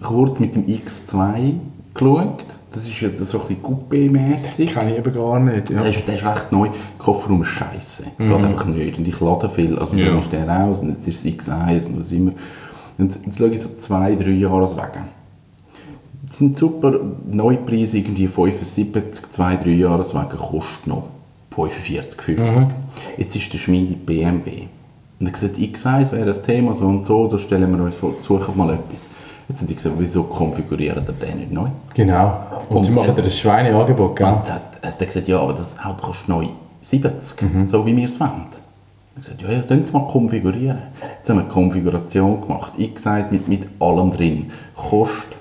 kurz 0.02 0.40
mit 0.40 0.56
dem 0.56 0.66
X2 0.66 1.54
geschaut. 1.94 2.46
Das 2.72 2.88
ist 2.88 3.00
jetzt 3.02 3.24
so 3.26 3.40
ein 3.42 3.48
bisschen 3.48 3.64
Coupé-mässig. 3.64 4.74
Kann 4.74 4.90
ich 4.90 4.98
eben 4.98 5.14
gar 5.14 5.40
nicht. 5.40 5.70
Ja. 5.70 5.80
Der 5.82 5.90
ist, 5.90 6.08
der 6.08 6.16
ist 6.16 6.26
recht 6.26 6.52
neu. 6.52 6.66
Der 6.68 6.74
Kofferraum 6.98 7.42
ist 7.42 7.48
scheiße. 7.50 8.04
Geht 8.18 8.32
einfach 8.32 8.66
nicht. 8.66 8.98
Und 8.98 9.08
ich 9.08 9.20
lade 9.20 9.50
viel. 9.50 9.78
Also 9.80 9.98
Ja. 9.98 10.08
dann 10.10 10.20
ist 10.20 10.32
der 10.32 10.48
raus 10.48 10.82
und 10.82 10.90
jetzt 10.90 11.08
ist 11.08 11.26
es 11.26 11.32
X1 11.48 11.88
und 11.88 11.98
was 12.00 12.12
immer. 12.12 12.32
Und 12.98 13.06
jetzt, 13.06 13.26
jetzt 13.26 13.38
schaue 13.38 13.50
ich 13.50 13.62
so 13.62 13.70
zwei, 13.80 14.16
drei 14.16 14.32
Jahre 14.32 14.70
wegen. 14.70 15.19
Sind 16.32 16.58
super. 16.58 16.94
Neupreis 17.30 17.94
irgendwie 17.94 18.28
75, 18.28 19.32
zwei, 19.32 19.56
drei 19.56 19.72
Jahre 19.72 20.04
wegen 20.06 20.38
kostet 20.38 20.88
noch 20.88 21.04
45, 21.52 22.22
50. 22.22 22.68
Jetzt 23.18 23.36
ist 23.36 23.52
der 23.54 23.58
Schmiede 23.58 23.96
BMW. 23.96 24.64
Und 25.20 25.26
er 25.26 25.28
hat 25.28 25.34
gesagt, 25.34 25.58
X1 25.58 26.12
wäre 26.14 26.26
das 26.26 26.44
Thema 26.44 26.74
so 26.76 26.86
und 26.86 27.06
so, 27.06 27.28
da 27.28 27.38
stellen 27.38 27.76
wir 27.76 27.84
uns 27.84 27.96
vor, 27.96 28.14
suchen 28.20 28.56
mal 28.56 28.70
etwas. 28.74 29.08
Jetzt 29.50 29.62
haben 29.62 29.68
die 29.68 29.76
gesagt, 29.76 29.96
wieso 29.98 30.24
konfigurieren 30.24 31.06
wir 31.06 31.14
den 31.28 31.40
nicht 31.40 31.52
neu? 31.52 31.68
Genau. 31.94 32.44
Und, 32.70 32.78
Und- 32.78 32.84
sie 32.86 32.92
machen 32.92 33.16
dir 33.16 33.24
ein 33.24 33.30
Schweineangebot, 33.30 34.16
gell? 34.16 34.28
Und 34.28 34.36
hat, 34.54 34.80
hat 34.84 34.96
er 35.00 35.06
gesagt, 35.06 35.28
ja, 35.28 35.40
aber 35.42 35.54
das 35.54 35.76
Auto 35.84 36.06
kostet 36.08 36.30
neu 36.30 36.46
70, 36.82 37.68
so 37.68 37.86
wie 37.86 37.96
wir 37.98 38.08
es 38.08 38.20
wollen. 38.20 38.46
Ich 39.18 39.26
gesagt, 39.26 39.42
ja, 39.42 39.52
ja, 39.52 39.62
dann 39.64 39.84
mal 39.92 40.08
konfigurieren. 40.08 40.78
Jetzt 41.18 41.30
haben 41.30 41.38
wir 41.38 41.44
eine 41.44 41.52
Konfiguration 41.52 42.40
gemacht, 42.42 42.74
X1 42.78 43.32
mit, 43.32 43.48
mit 43.50 43.68
allem 43.80 44.12
drin, 44.14 44.52
kostet 44.76 45.36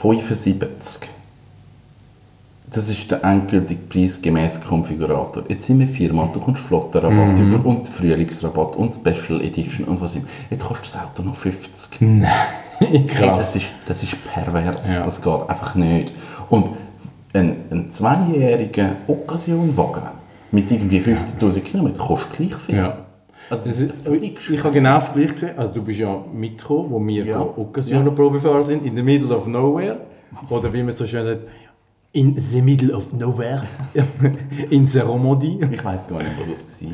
75. 0.00 1.08
Das 2.72 2.88
ist 2.88 3.10
der 3.10 3.24
endgültige 3.24 3.80
preisgemäße 3.80 4.60
Konfigurator. 4.60 5.42
Jetzt 5.48 5.66
sind 5.66 5.80
wir 5.80 5.88
viermal, 5.88 6.30
du 6.32 6.38
kommst 6.38 6.62
Flottenrabatt 6.62 7.38
über 7.38 7.66
und 7.68 7.88
Frühlingsrabatt 7.88 8.76
und 8.76 8.94
Special 8.94 9.42
Edition 9.42 9.86
und 9.86 10.00
was 10.00 10.14
immer. 10.14 10.26
Jetzt 10.48 10.64
kostet 10.64 10.86
das 10.86 11.02
Auto 11.02 11.22
noch 11.22 11.34
50. 11.34 12.00
Hey, 12.78 13.06
Krass. 13.08 13.38
das, 13.38 13.56
ist, 13.56 13.66
das 13.86 14.02
ist 14.04 14.16
pervers. 14.24 14.90
Ja. 14.90 15.04
Das 15.04 15.20
geht 15.20 15.48
einfach 15.48 15.74
nicht. 15.74 16.12
Und 16.48 16.68
ein, 17.34 17.56
ein 17.70 17.90
zweijähriger 17.90 18.96
Occasionwagen 19.08 20.02
mit 20.52 20.70
irgendwie 20.70 21.00
15.000 21.00 21.60
Kilometern 21.60 21.98
kostet 21.98 22.32
gleich 22.34 22.54
viel. 22.54 22.76
Ja. 22.76 22.98
Also 23.50 23.68
das 23.68 23.80
ist 23.80 23.94
völlig 24.04 24.38
ich 24.48 24.62
habe 24.64 24.72
genau 24.72 24.94
das 24.94 25.12
gleiche 25.12 25.34
gesehen. 25.34 25.58
Also 25.58 25.74
du 25.74 25.82
bist 25.82 25.98
ja 25.98 26.24
mitgekommen, 26.32 26.90
wo 26.90 27.04
wir 27.06 27.24
Ja. 27.24 27.38
ja. 27.38 27.40
Occasiono-Probefahrer 27.40 28.62
sind, 28.62 28.84
in 28.86 28.96
the 28.96 29.02
middle 29.02 29.34
of 29.34 29.46
nowhere. 29.46 29.98
Oder 30.48 30.72
wie 30.72 30.82
man 30.82 30.92
so 30.92 31.06
schön 31.06 31.24
sagt, 31.26 31.40
in 32.12 32.36
the 32.36 32.62
middle 32.62 32.94
of 32.94 33.12
nowhere. 33.12 33.62
in 34.70 34.86
the 34.86 35.00
Romandie. 35.00 35.58
Ich 35.70 35.84
weiß 35.84 36.06
gar 36.08 36.18
nicht, 36.18 36.32
wo 36.38 36.48
das 36.50 36.82
war. 36.82 36.90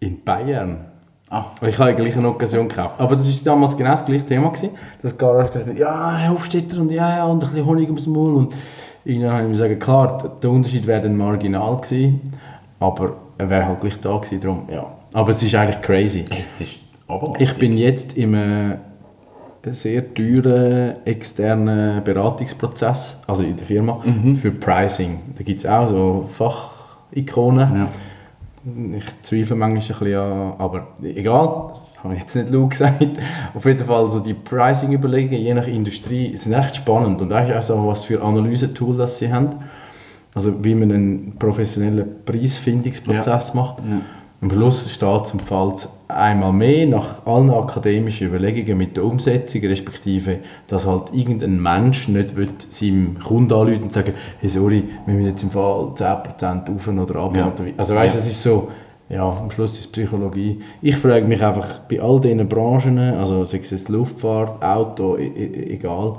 In 0.00 0.22
Bayern. 0.24 0.86
Ah, 1.28 1.46
Ich 1.66 1.78
habe 1.78 1.94
gleich 1.94 2.16
eine 2.16 2.28
Occasion 2.28 2.68
gekauft. 2.68 2.96
Aber 2.98 3.16
das 3.16 3.26
war 3.26 3.54
damals 3.54 3.76
genau 3.76 3.92
das 3.92 4.04
gleiche 4.04 4.26
Thema. 4.26 4.48
Gewesen. 4.50 4.70
Das 5.00 5.16
Garage 5.16 5.50
gesagt 5.52 5.68
hat, 5.70 5.78
ja, 5.78 6.28
Hofstetter 6.30 6.80
und 6.80 6.90
ja, 6.92 7.16
ja, 7.18 7.24
und 7.24 7.42
ein 7.42 7.50
bisschen 7.50 7.66
Honig 7.66 7.86
ums 7.88 8.06
Maul. 8.06 8.34
Und 8.34 8.54
ihnen 9.04 9.30
habe 9.30 9.40
ich 9.42 9.46
mir 9.46 9.52
gesagt, 9.52 9.80
klar, 9.80 10.36
der 10.42 10.50
Unterschied 10.50 10.86
wäre 10.86 11.00
dann 11.02 11.16
marginal 11.16 11.76
gewesen. 11.80 12.20
Aber 12.80 13.14
er 13.38 13.48
wäre 13.48 13.66
halt 13.66 13.80
gleich 13.80 13.98
da 14.00 14.16
gewesen, 14.16 14.40
darum, 14.40 14.68
ja. 14.70 14.86
Aber 15.12 15.30
es 15.30 15.42
ist 15.42 15.54
eigentlich 15.54 15.80
crazy. 15.80 16.24
das 16.24 16.60
ist 16.60 16.76
Ich 17.38 17.54
bin 17.54 17.76
jetzt 17.76 18.16
im 18.16 18.34
äh, 18.34 18.76
sehr 19.70 20.12
teuren 20.14 21.04
externen 21.04 22.02
Beratungsprozess, 22.02 23.20
also 23.26 23.44
in 23.44 23.56
der 23.56 23.66
Firma, 23.66 24.02
für 24.36 24.50
Pricing. 24.50 25.20
Da 25.36 25.44
gibt 25.44 25.60
es 25.60 25.66
auch 25.66 25.88
so 25.88 26.28
Fachikonen. 26.30 27.76
Ja. 27.76 27.88
Ich 28.96 29.04
zweifle 29.22 29.56
manchmal 29.56 29.70
ein 29.70 29.74
bisschen 29.74 30.14
an, 30.14 30.54
aber 30.58 30.86
egal, 31.02 31.70
das 31.70 31.98
habe 32.02 32.14
ich 32.14 32.20
jetzt 32.20 32.36
nicht 32.36 32.50
laut 32.50 32.70
gesagt. 32.70 33.04
Auf 33.54 33.64
jeden 33.64 33.84
Fall, 33.84 34.08
so 34.08 34.20
die 34.20 34.34
Pricing-Überlegungen, 34.34 35.40
je 35.40 35.52
nach 35.52 35.66
Industrie, 35.66 36.36
sind 36.36 36.52
echt 36.52 36.76
spannend. 36.76 37.20
Und 37.20 37.28
da 37.28 37.40
ist 37.40 37.70
auch 37.70 37.76
so, 37.76 37.88
was 37.88 38.04
für 38.04 38.22
Analysetool 38.22 38.96
das 38.96 39.18
sie 39.18 39.32
haben. 39.32 39.50
Also 40.34 40.64
wie 40.64 40.74
man 40.76 40.92
einen 40.92 41.34
professionellen 41.38 42.24
Preisfindungsprozess 42.24 43.52
macht. 43.54 43.78
Ja. 43.78 44.00
Am 44.42 44.50
Schluss 44.50 44.90
steht 44.90 45.26
zum 45.26 45.38
Fall 45.38 45.72
einmal 46.08 46.52
mehr 46.52 46.84
nach 46.88 47.24
allen 47.24 47.48
akademischen 47.48 48.26
Überlegungen 48.26 48.76
mit 48.76 48.96
der 48.96 49.04
Umsetzung, 49.04 49.60
respektive, 49.60 50.40
dass 50.66 50.84
halt 50.84 51.12
irgendein 51.12 51.62
Mensch 51.62 52.08
nicht 52.08 52.34
will, 52.34 52.48
seinem 52.68 53.20
Kunden 53.20 53.52
anrufen 53.52 53.84
und 53.84 53.92
sagen, 53.92 54.14
hey 54.40 54.48
sorry, 54.50 54.82
wir 55.06 55.14
müssen 55.14 55.28
jetzt 55.28 55.44
im 55.44 55.50
Fall 55.50 55.92
10% 55.94 56.74
auf 56.74 56.88
oder 56.88 57.20
ab. 57.20 57.36
Ja. 57.36 57.52
Also 57.76 57.94
weißt 57.94 58.14
du, 58.14 58.18
Ja. 58.18 58.24
es 58.24 58.30
ist 58.30 58.42
so, 58.42 58.68
ja, 59.08 59.28
am 59.28 59.48
Schluss 59.52 59.74
ist 59.74 59.80
es 59.80 59.92
Psychologie. 59.92 60.60
Ich 60.80 60.96
frage 60.96 61.24
mich 61.24 61.40
einfach 61.40 61.78
bei 61.88 62.00
all 62.00 62.20
diesen 62.20 62.48
Branchen, 62.48 62.98
also 62.98 63.44
sei 63.44 63.58
es 63.58 63.70
jetzt 63.70 63.90
Luftfahrt, 63.90 64.60
Auto, 64.60 65.18
e 65.18 65.26
e 65.26 65.74
egal, 65.74 66.16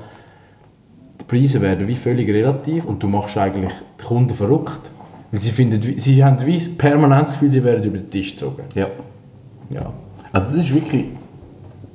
die 1.20 1.26
Preise 1.26 1.62
werden 1.62 1.90
wie 1.90 1.96
völlig 1.96 2.30
relativ 2.30 2.86
und 2.86 3.04
du 3.04 3.08
machst 3.08 3.38
eigentlich 3.38 3.74
die 4.00 4.06
Kunden 4.06 4.34
verrückt. 4.34 4.92
Sie, 5.36 5.50
finden, 5.52 5.98
sie 5.98 6.24
haben 6.24 6.38
wie 6.46 6.60
permanent 6.60 7.28
das 7.28 7.34
Gefühl, 7.34 7.52
sie 7.52 7.64
werden 7.64 7.84
über 7.84 7.98
den 7.98 8.10
Tisch 8.10 8.32
gezogen. 8.32 8.64
ja. 8.76 8.88
Ja. 9.70 9.92
Also 10.32 10.52
das 10.52 10.66
ist 10.66 10.74
wirklich 10.74 11.06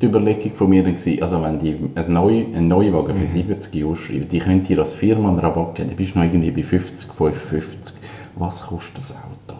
die 0.00 0.06
Überlegung 0.06 0.52
von 0.52 0.68
mir, 0.68 0.82
gewesen, 0.82 1.22
also 1.22 1.42
wenn 1.42 1.58
die 1.58 1.76
ein 1.94 2.12
neu, 2.12 2.44
einen 2.54 2.68
Neuwagen 2.68 3.14
für 3.14 3.26
70 3.26 3.84
ausschreiben, 3.84 4.28
die 4.28 4.38
könnt 4.38 4.70
ihr 4.70 4.78
als 4.78 4.92
Firma 4.92 5.28
einen 5.28 5.40
Rabatt 5.40 5.74
geben, 5.74 5.88
dann 5.88 5.96
bist 5.96 6.14
du 6.14 6.18
noch 6.18 6.24
irgendwie 6.24 6.50
bei 6.50 6.62
50, 6.62 7.12
55. 7.12 7.96
Was 8.36 8.62
kostet 8.62 8.98
das 8.98 9.12
Auto? 9.12 9.58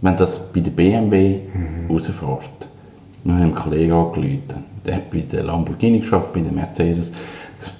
Wenn 0.00 0.16
das 0.16 0.52
bei 0.52 0.60
der 0.60 0.70
BMW 0.70 1.40
rausfährt, 1.88 2.68
wir 3.24 3.34
haben 3.34 3.42
einen 3.42 3.54
Kollegen 3.54 3.92
angerufen, 3.92 4.42
der 4.86 4.96
hat 4.96 5.10
bei 5.10 5.20
der 5.20 5.44
Lamborghini 5.44 6.00
geschafft, 6.00 6.32
bei 6.32 6.40
der 6.40 6.52
Mercedes, 6.52 7.10
das 7.58 7.72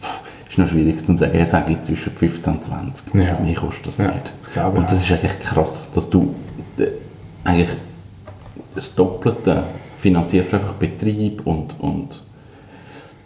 ist 0.53 0.59
noch 0.59 0.69
schwierig 0.69 1.05
zu 1.05 1.17
sagen, 1.17 1.47
sagt 1.47 1.71
jetzt 1.71 1.87
zwischen 1.87 2.13
15 2.13 2.53
und 2.53 2.65
20. 2.65 3.15
Ja. 3.15 3.39
Mehr 3.41 3.55
kostet 3.55 3.87
das 3.87 3.97
Ja, 3.97 4.09
nicht. 4.13 4.33
ich 4.55 4.63
Und 4.63 4.85
das 4.85 5.03
ist 5.03 5.11
eigentlich 5.11 5.41
krass, 5.41 5.91
dass 5.95 6.11
du 6.11 6.35
äh, 6.79 6.89
eigentlich 7.43 7.71
das 8.75 8.95
Doppelte 8.95 9.65
finanzierst 9.99 10.53
einfach 10.53 10.75
Betrieb 10.75 11.47
und, 11.47 11.75
und 11.81 12.23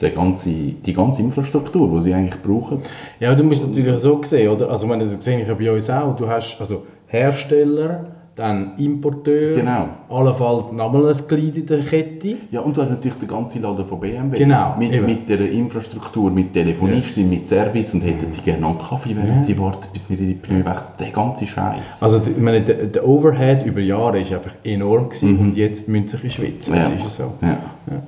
die, 0.00 0.10
ganze, 0.10 0.50
die 0.50 0.92
ganze 0.92 1.22
Infrastruktur, 1.22 1.90
die 1.96 2.02
sie 2.04 2.14
eigentlich 2.14 2.40
brauchen. 2.40 2.82
Ja, 3.18 3.34
du 3.34 3.42
musst 3.42 3.62
es 3.62 3.68
natürlich 3.68 4.00
so 4.00 4.22
sehen, 4.22 4.50
oder? 4.50 4.70
Also, 4.70 4.84
ich 4.86 4.90
meine, 4.90 5.06
das 5.06 5.24
sehe 5.24 5.40
ich 5.40 5.48
ja 5.48 5.54
bei 5.54 5.72
uns 5.72 5.90
auch. 5.90 6.14
Du 6.14 6.28
hast 6.28 6.56
also 6.60 6.84
Hersteller, 7.08 8.06
dann 8.36 8.76
Importeur, 8.76 9.54
Genau. 9.56 9.88
allenfalls 10.10 10.70
nochmal 10.70 11.08
ein 11.08 11.16
Glied 11.26 11.56
in 11.56 11.66
der 11.66 11.80
Kette. 11.80 12.36
Ja, 12.50 12.60
und 12.60 12.76
du 12.76 12.82
hast 12.82 12.90
natürlich 12.90 13.16
den 13.16 13.28
ganzen 13.28 13.62
Laden 13.62 13.84
von 13.86 13.98
BMW. 13.98 14.36
Genau, 14.36 14.76
Mit, 14.78 14.92
eben. 14.92 15.06
mit 15.06 15.26
der 15.26 15.40
Infrastruktur, 15.50 16.30
mit 16.30 16.52
Telefonistin, 16.52 17.30
mit 17.30 17.48
Service 17.48 17.94
und 17.94 18.02
hätten 18.02 18.30
sie 18.30 18.42
gerne 18.42 18.66
einen 18.66 18.78
Kaffee, 18.78 19.16
während 19.16 19.42
sie 19.42 19.58
warten, 19.58 19.86
bis 19.90 20.08
wir 20.10 20.20
ihre 20.20 20.34
Pneu 20.34 20.58
wechseln. 20.66 20.94
Der 21.00 21.10
ganze 21.12 21.46
Scheiß. 21.46 22.02
Also, 22.02 22.20
ich 22.26 22.36
meine, 22.36 22.60
der, 22.60 22.84
der 22.86 23.08
Overhead 23.08 23.64
über 23.64 23.80
Jahre 23.80 24.20
ist 24.20 24.30
einfach 24.30 24.52
enorm 24.62 25.08
gewesen 25.08 25.38
und 25.38 25.56
jetzt 25.56 25.88
müssen 25.88 26.08
sie 26.08 26.16
bisschen 26.18 26.30
schwitzen. 26.30 26.74
Das 26.74 26.90
ist 26.90 27.00
ja 27.00 27.08
so. 27.08 27.32
Ja. 27.40 27.56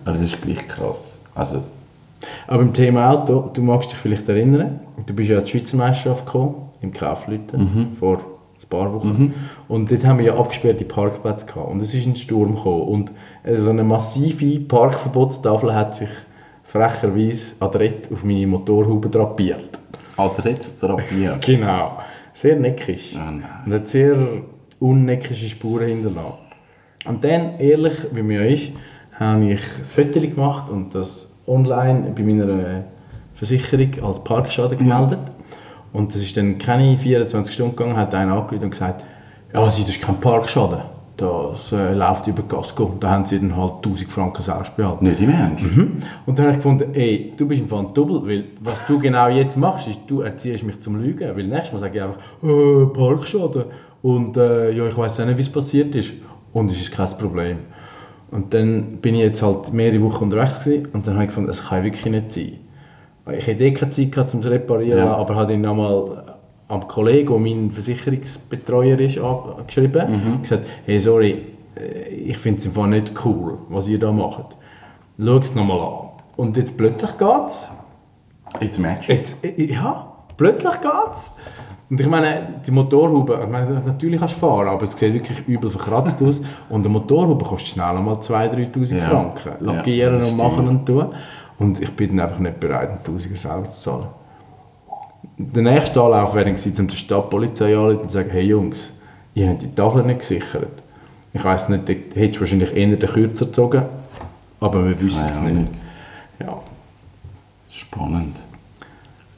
Aber 0.05 0.15
es 0.15 0.21
ist 0.21 0.41
gleich 0.43 0.69
krass. 0.69 1.21
Also, 1.35 1.63
Aber 2.47 2.61
im 2.63 2.75
Thema 2.75 3.11
Auto, 3.13 3.49
du 3.55 3.63
magst 3.63 3.93
dich 3.93 3.99
vielleicht 3.99 4.29
erinnern, 4.29 4.81
du 5.07 5.15
bist 5.15 5.31
ja 5.31 5.39
an 5.39 5.45
die 5.45 5.51
Schweizer 5.51 5.79
Meisterschaft 5.79 6.27
gekommen, 6.27 6.55
im 6.83 6.93
Kaufleuten, 6.93 7.97
vor 7.99 8.21
ein 8.69 8.79
paar 8.79 8.93
Wochen. 8.93 9.35
Und 9.69 9.91
dort 9.91 10.05
haben 10.05 10.19
wir 10.19 10.27
ja 10.27 10.37
abgesperrte 10.37 10.85
Parkplätze 10.85 11.47
gehabt. 11.47 11.71
Und 11.71 11.83
es 11.83 11.95
ist 11.95 12.07
ein 12.07 12.17
Sturm 12.17 12.55
gekommen. 12.55 12.83
Und 12.83 13.13
äh, 13.43 13.57
so 13.57 13.71
eine 13.71 13.85
massive 13.85 14.61
Parkverbotstafel 14.61 15.75
hat 15.75 15.95
sich 15.95 16.11
frecherweise 16.65 17.57
adrett 17.61 18.13
auf 18.13 18.25
meine 18.25 18.47
Motorhaube 18.47 19.09
drapiert. 19.09 19.79
Adrett-Therapie. 20.17 21.31
Genau. 21.41 21.99
Sehr 22.33 22.57
neckisch. 22.57 23.15
Nein. 23.15 23.43
Und 23.65 23.73
hat 23.73 23.89
sehr 23.89 24.17
unneckische 24.79 25.49
Spuren 25.49 25.89
hinterlassen. 25.89 26.39
Und 27.07 27.25
dann, 27.25 27.55
ehrlich, 27.59 27.95
wie 28.13 28.23
mir 28.23 28.45
ja 28.45 28.53
ist, 28.53 28.73
habe 29.19 29.45
ich 29.47 29.61
ein 29.61 29.85
Foto 29.85 30.21
gemacht 30.21 30.71
und 30.71 30.95
das 30.95 31.37
online 31.47 32.13
bei 32.15 32.23
meiner 32.23 32.85
Versicherung 33.35 33.91
als 34.05 34.23
Parkschaden 34.23 34.79
gemeldet. 34.79 35.21
Und 35.93 36.15
das 36.15 36.23
ist 36.23 36.37
dann 36.37 36.59
keine 36.59 36.97
24 36.97 37.55
Stunden 37.55 37.77
gegangen, 37.77 37.97
hat 37.97 38.15
einer 38.15 38.33
angerufen 38.33 38.65
und 38.65 38.71
gesagt, 38.71 39.05
ja, 39.53 39.71
sie, 39.71 39.83
das 39.83 39.93
ist 39.93 40.03
kein 40.03 40.21
Parkschaden. 40.21 40.81
Das 41.17 41.73
äh, 41.73 41.95
läuft 41.95 42.29
über 42.29 42.43
Casco. 42.43 42.95
Da 43.01 43.11
haben 43.11 43.27
sie 43.27 43.41
dann 43.41 43.57
halt 43.57 43.85
1000 43.85 44.13
Franken 44.13 44.41
selbst 44.41 44.77
behalten. 44.77 45.05
Nicht 45.05 45.21
im 45.21 45.31
Ernst. 45.31 45.65
Und 46.27 46.39
dann 46.39 46.47
habe 46.47 46.51
ich 46.53 46.59
gefunden, 46.59 46.95
ey, 46.95 47.33
du 47.37 47.49
bist 47.49 47.63
im 47.63 47.69
Fall 47.69 47.87
weil 47.97 48.45
was 48.61 48.87
du 48.87 49.01
genau 49.01 49.27
jetzt 49.29 49.57
machst, 49.57 49.89
ist, 49.89 50.01
du 50.07 50.21
erziehst 50.21 50.63
mich 50.63 50.79
zum 50.81 51.03
Lügen. 51.03 51.29
Weil 51.37 51.45
nächstes 51.45 51.73
Mal 51.73 51.79
sage 51.81 51.99
ich 51.99 52.03
einfach, 52.05 52.19
äh, 52.43 52.87
Parkschaden. 52.87 53.65
Und 54.01 54.37
äh, 54.37 54.71
ja, 54.71 54.87
ich 54.87 54.97
weiß 54.97 55.21
auch 55.21 55.27
nicht, 55.27 55.39
wie 55.39 55.43
es 55.43 55.51
passiert 55.51 55.93
ist. 55.97 56.13
Und 56.53 56.71
es 56.71 56.81
ist 56.81 56.93
kein 56.93 57.09
Problem. 57.19 57.57
Und 58.31 58.53
dann 58.55 58.99
bin 58.99 59.15
ich 59.15 59.23
jetzt 59.23 59.43
halt 59.43 59.73
mehrere 59.73 60.03
Wochen 60.03 60.25
unterwegs 60.25 60.63
gewesen, 60.63 60.89
und 60.93 61.07
dann 61.07 61.15
habe 61.15 61.25
ich 61.25 61.31
gefunden, 61.31 61.49
das 61.49 61.67
kann 61.67 61.83
wirklich 61.83 62.07
nicht 62.07 62.31
sein. 62.31 62.59
Ich 63.37 63.47
hatte 63.49 63.65
eh 63.65 63.73
keine 63.73 63.91
Zeit, 63.91 64.13
gehabt, 64.13 64.33
um 64.35 64.41
es 64.41 64.47
zu 64.47 64.53
reparieren, 64.53 64.99
Ja. 64.99 65.17
aber 65.17 65.35
habe 65.37 65.53
ihn 65.55 65.61
nochmal 65.61 66.25
am 66.69 66.87
Kollegen, 66.87 67.29
der 67.31 67.39
mein 67.39 67.71
Versicherungsbetreuer 67.71 68.99
ist, 68.99 69.19
angeschrieben 69.19 70.15
und 70.35 70.43
gesagt, 70.43 70.65
hey, 70.85 70.99
sorry, 71.01 71.45
äh, 71.77 72.09
ich 72.09 72.39
finde 72.39 72.59
es 72.59 72.67
im 72.67 72.73
Fall 72.73 72.89
nicht 72.89 73.13
cool, 73.25 73.59
was 73.69 73.89
ihr 73.89 73.99
da 73.99 74.13
macht. 74.13 74.57
Schau 75.19 75.37
es 75.39 75.55
nochmal 75.55 75.81
an. 75.81 76.09
Und 76.37 76.57
jetzt 76.57 76.77
plötzlich 76.77 77.11
geht's. 77.19 77.69
Jetzt 78.61 78.79
merkst 78.79 79.09
du. 79.09 79.13
Jetzt, 79.13 79.45
äh, 79.45 79.65
ja, 79.73 80.07
plötzlich 80.37 80.75
geht's. 80.81 81.35
Und 81.91 81.99
ich 82.01 82.07
meine, 82.07 82.61
die 82.67 82.71
Motorhaube, 82.71 83.41
ich 83.45 83.51
meine, 83.51 83.83
natürlich 83.85 84.21
kannst 84.21 84.37
du 84.37 84.41
fahren, 84.41 84.69
aber 84.69 84.83
es 84.83 84.93
sieht 84.93 85.15
wirklich 85.15 85.49
übel 85.49 85.71
verkratzt 85.71 86.23
aus. 86.23 86.43
Und 86.69 86.81
eine 86.85 86.91
Motorhaube 86.91 87.43
kostet 87.45 87.69
schnell 87.71 87.87
einmal 87.97 88.17
2'000, 88.17 88.51
3'000 88.73 88.99
Ja. 88.99 89.09
Franken. 89.09 89.49
Ja, 89.49 89.73
Lackieren 89.73 90.21
ist 90.23 90.31
und 90.33 90.37
machen 90.37 90.69
und 90.69 90.85
tun. 90.85 91.07
Und 91.59 91.81
ich 91.81 91.91
bin 91.95 92.17
dann 92.17 92.27
einfach 92.27 92.39
nicht 92.39 92.61
bereit, 92.61 92.91
einen 92.91 93.03
Tausiger 93.03 93.37
selber 93.37 93.71
zu 93.71 93.81
zahlen. 93.81 94.09
Der 95.37 95.63
nächste 95.63 96.01
Anlauf 96.01 96.35
wäre 96.35 96.53
gewesen, 96.53 96.75
um 96.81 96.89
die 96.89 96.97
Stadtpolizei 96.97 97.77
anzurufen 97.77 98.01
und 98.03 98.09
zu 98.09 98.15
sagen, 98.15 98.31
hey 98.31 98.45
Jungs, 98.45 98.93
ihr 99.35 99.49
habt 99.49 99.63
die 99.63 99.75
Tafel 99.75 100.05
nicht 100.05 100.21
gesichert. 100.21 100.83
Ich 101.33 101.45
weiss 101.45 101.69
nicht, 101.69 101.89
du 101.89 101.93
hättest 101.93 102.41
wahrscheinlich 102.41 102.75
eher 102.75 102.97
den 102.97 103.09
Kürzer 103.09 103.47
gezogen, 103.47 103.83
aber 104.61 104.85
wir 104.85 105.01
wissen 105.01 105.29
es 105.29 105.41
nicht. 105.41 105.51
Ahnung. 105.51 105.69
Ja. 106.41 106.59
Spannend. 107.71 108.37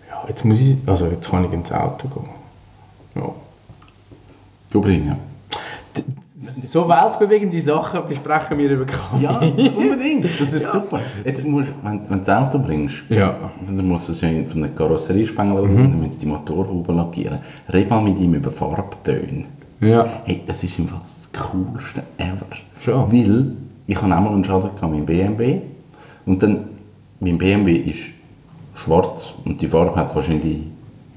ja, 0.08 0.24
jetzt 0.28 0.44
muss 0.44 0.60
ich, 0.60 0.76
also 0.86 1.06
jetzt 1.06 1.30
kann 1.30 1.44
ich 1.44 1.52
ins 1.52 1.72
Auto 1.72 2.08
gehen. 2.08 2.28
Ja. 3.16 3.34
Du 4.70 4.80
bringen. 4.80 5.16
So 6.42 6.88
weltbewegende 6.88 7.60
Sachen 7.60 8.00
besprechen 8.08 8.56
wir 8.56 8.70
über 8.70 8.86
Kaffee. 8.86 9.22
Ja, 9.24 9.38
unbedingt. 9.76 10.24
Das 10.24 10.54
ist 10.54 10.72
super. 10.72 11.00
Jetzt 11.22 11.46
musst, 11.46 11.68
wenn, 11.82 12.00
wenn 12.08 12.18
du 12.20 12.24
das 12.24 12.28
Auto 12.30 12.58
bringst, 12.58 12.94
Ja. 13.10 13.36
dann 13.66 13.86
musst 13.86 14.08
du 14.08 14.12
es 14.12 14.22
ja 14.22 14.46
zu 14.46 14.56
einem 14.56 14.74
Karosseriespengel 14.74 15.62
mhm. 15.68 15.76
dann 15.76 16.00
müssen 16.00 16.18
die 16.20 16.26
Motorhaube 16.26 16.92
lackieren. 16.94 17.40
Red 17.70 17.90
mal 17.90 18.00
mit 18.00 18.18
ihm 18.18 18.32
über 18.34 18.50
Farbtöne. 18.50 19.44
Ja. 19.80 20.06
Hey, 20.24 20.40
das 20.46 20.64
ist 20.64 20.78
im 20.78 20.88
Fall 20.88 21.00
das 21.02 21.28
coolste 21.38 22.02
ever. 22.16 22.46
Schon. 22.82 23.12
Weil 23.12 23.52
ich 23.86 23.96
habe 24.00 24.14
auch 24.14 24.20
mal 24.20 24.32
einen 24.32 24.44
Schaden 24.44 24.70
gehabt 24.74 24.94
mit 24.94 25.04
BMW. 25.04 25.60
Und 26.24 26.42
dann, 26.42 26.64
mein 27.20 27.36
BMW 27.36 27.72
ist 27.76 28.00
schwarz 28.74 29.34
und 29.44 29.60
die 29.60 29.68
Farbe 29.68 29.94
hat 29.94 30.14
wahrscheinlich 30.16 30.60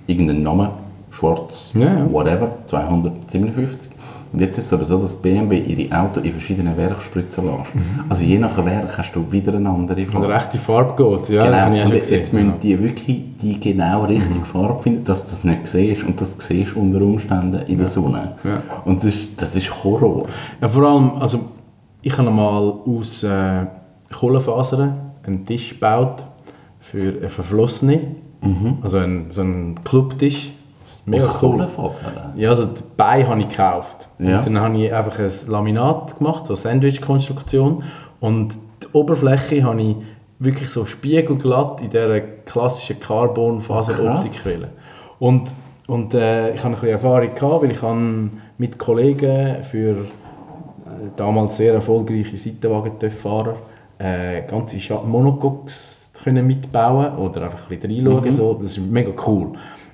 irgendeinen 0.06 0.44
Namen. 0.44 0.70
Schwarz, 1.12 1.70
Ja, 1.76 1.82
ja. 2.00 2.12
whatever, 2.12 2.50
257. 2.66 3.92
Und 4.34 4.40
jetzt 4.40 4.58
ist 4.58 4.66
es 4.66 4.74
aber 4.74 4.84
so, 4.86 4.98
dass 4.98 5.14
BMW 5.14 5.60
ihre 5.60 5.96
Auto 5.96 6.20
in 6.20 6.32
verschiedenen 6.32 6.76
Werken 6.76 7.00
spritzen 7.02 7.46
lässt. 7.46 7.72
Also 8.10 8.24
je 8.24 8.40
nach 8.40 8.58
Werk 8.66 8.98
hast 8.98 9.12
du 9.14 9.32
wieder 9.32 9.54
eine 9.54 9.70
andere 9.70 10.06
Farbe. 10.08 10.26
der 10.26 10.36
rechten 10.38 10.58
Farbe 10.58 10.96
geht 11.04 11.30
ja, 11.30 11.46
das 11.48 11.62
habe 11.62 11.76
ich 11.78 11.84
Genau, 11.84 11.94
und 11.94 12.00
gesehen. 12.00 12.18
jetzt 12.18 12.34
müssen 12.34 12.54
die 12.62 12.84
wirklich 12.84 13.22
die 13.42 13.60
genau 13.60 14.06
richtige 14.06 14.44
Farbe 14.44 14.82
finden, 14.82 15.04
dass 15.04 15.26
du 15.26 15.30
das 15.30 15.44
nicht 15.44 15.68
siehst. 15.68 16.04
Und 16.04 16.20
das 16.20 16.36
siehst 16.40 16.74
du 16.74 16.80
unter 16.80 17.02
Umständen 17.02 17.62
in 17.68 17.78
der 17.78 17.88
Sonne. 17.90 18.36
Ja. 18.44 18.62
Und 18.86 19.04
das 19.04 19.14
ist, 19.14 19.40
das 19.40 19.56
ist 19.56 19.84
Horror. 19.84 20.26
Ja, 20.62 20.68
vor 20.68 20.84
allem, 20.84 21.12
also 21.20 21.40
ich 22.02 22.18
habe 22.18 22.32
mal 22.32 22.58
aus 22.88 23.22
äh, 23.24 23.66
Kohlenfasern 24.12 24.94
einen 25.26 25.46
Tisch 25.46 25.70
gebaut 25.76 26.24
für 26.80 27.14
eine 27.20 27.30
Verflossene. 27.30 28.02
Also 28.82 28.98
ein, 28.98 29.28
so 29.30 29.42
einen 29.42 29.76
Clubtisch. 29.84 30.52
Das 31.06 31.16
ist 31.16 31.22
Mega 31.22 31.26
Aus 31.26 31.44
cool. 31.44 31.50
Kohlenfasern. 31.52 32.34
Ja, 32.36 32.50
also 32.50 32.68
die 32.68 32.84
Beine 32.96 33.28
habe 33.28 33.42
ich 33.42 33.50
gekauft. 33.50 34.08
Ja. 34.20 34.40
Und 34.40 34.46
dann 34.46 34.60
habe 34.60 34.78
ich 34.78 34.94
einfach 34.94 35.20
ein 35.20 35.32
Laminat 35.48 36.18
gemacht, 36.18 36.46
so 36.46 36.54
eine 36.54 36.58
Sandwich-Konstruktion. 36.58 37.84
Und 38.20 38.56
die 38.82 38.88
Oberfläche 38.94 39.64
habe 39.64 39.82
ich 39.82 39.96
wirklich 40.40 40.70
so 40.70 40.86
spiegelglatt 40.86 41.82
in 41.82 41.90
dieser 41.90 42.22
klassischen 42.22 43.00
Carbon-Faseroptik 43.00 44.46
wählen. 44.46 44.70
Und, 45.20 45.54
und 45.88 46.14
äh, 46.14 46.54
ich 46.54 46.60
habe 46.64 46.70
ein 46.70 46.74
bisschen 46.74 46.90
Erfahrung 46.90 47.36
gehabt, 47.36 47.64
weil 47.64 47.72
ich 47.72 47.82
habe 47.82 48.30
mit 48.58 48.80
Kollegen 48.80 49.64
für 49.64 49.92
äh, 49.92 49.96
damals 51.16 51.58
sehr 51.58 51.74
erfolgreiche 51.74 52.38
Seitenwagen-Fahrer 52.38 53.56
äh, 54.00 54.42
ganze 54.48 54.78
Monocoques 55.06 56.12
können 56.24 56.48
mitbauen 56.48 57.18
oder 57.18 57.44
einfach 57.44 57.70
ein 57.70 57.78
bisschen 57.78 58.06
reinschauen. 58.06 58.32
So. 58.32 58.54
Das 58.54 58.78
ist 58.78 58.80
mega 58.80 59.12
cool. 59.28 59.52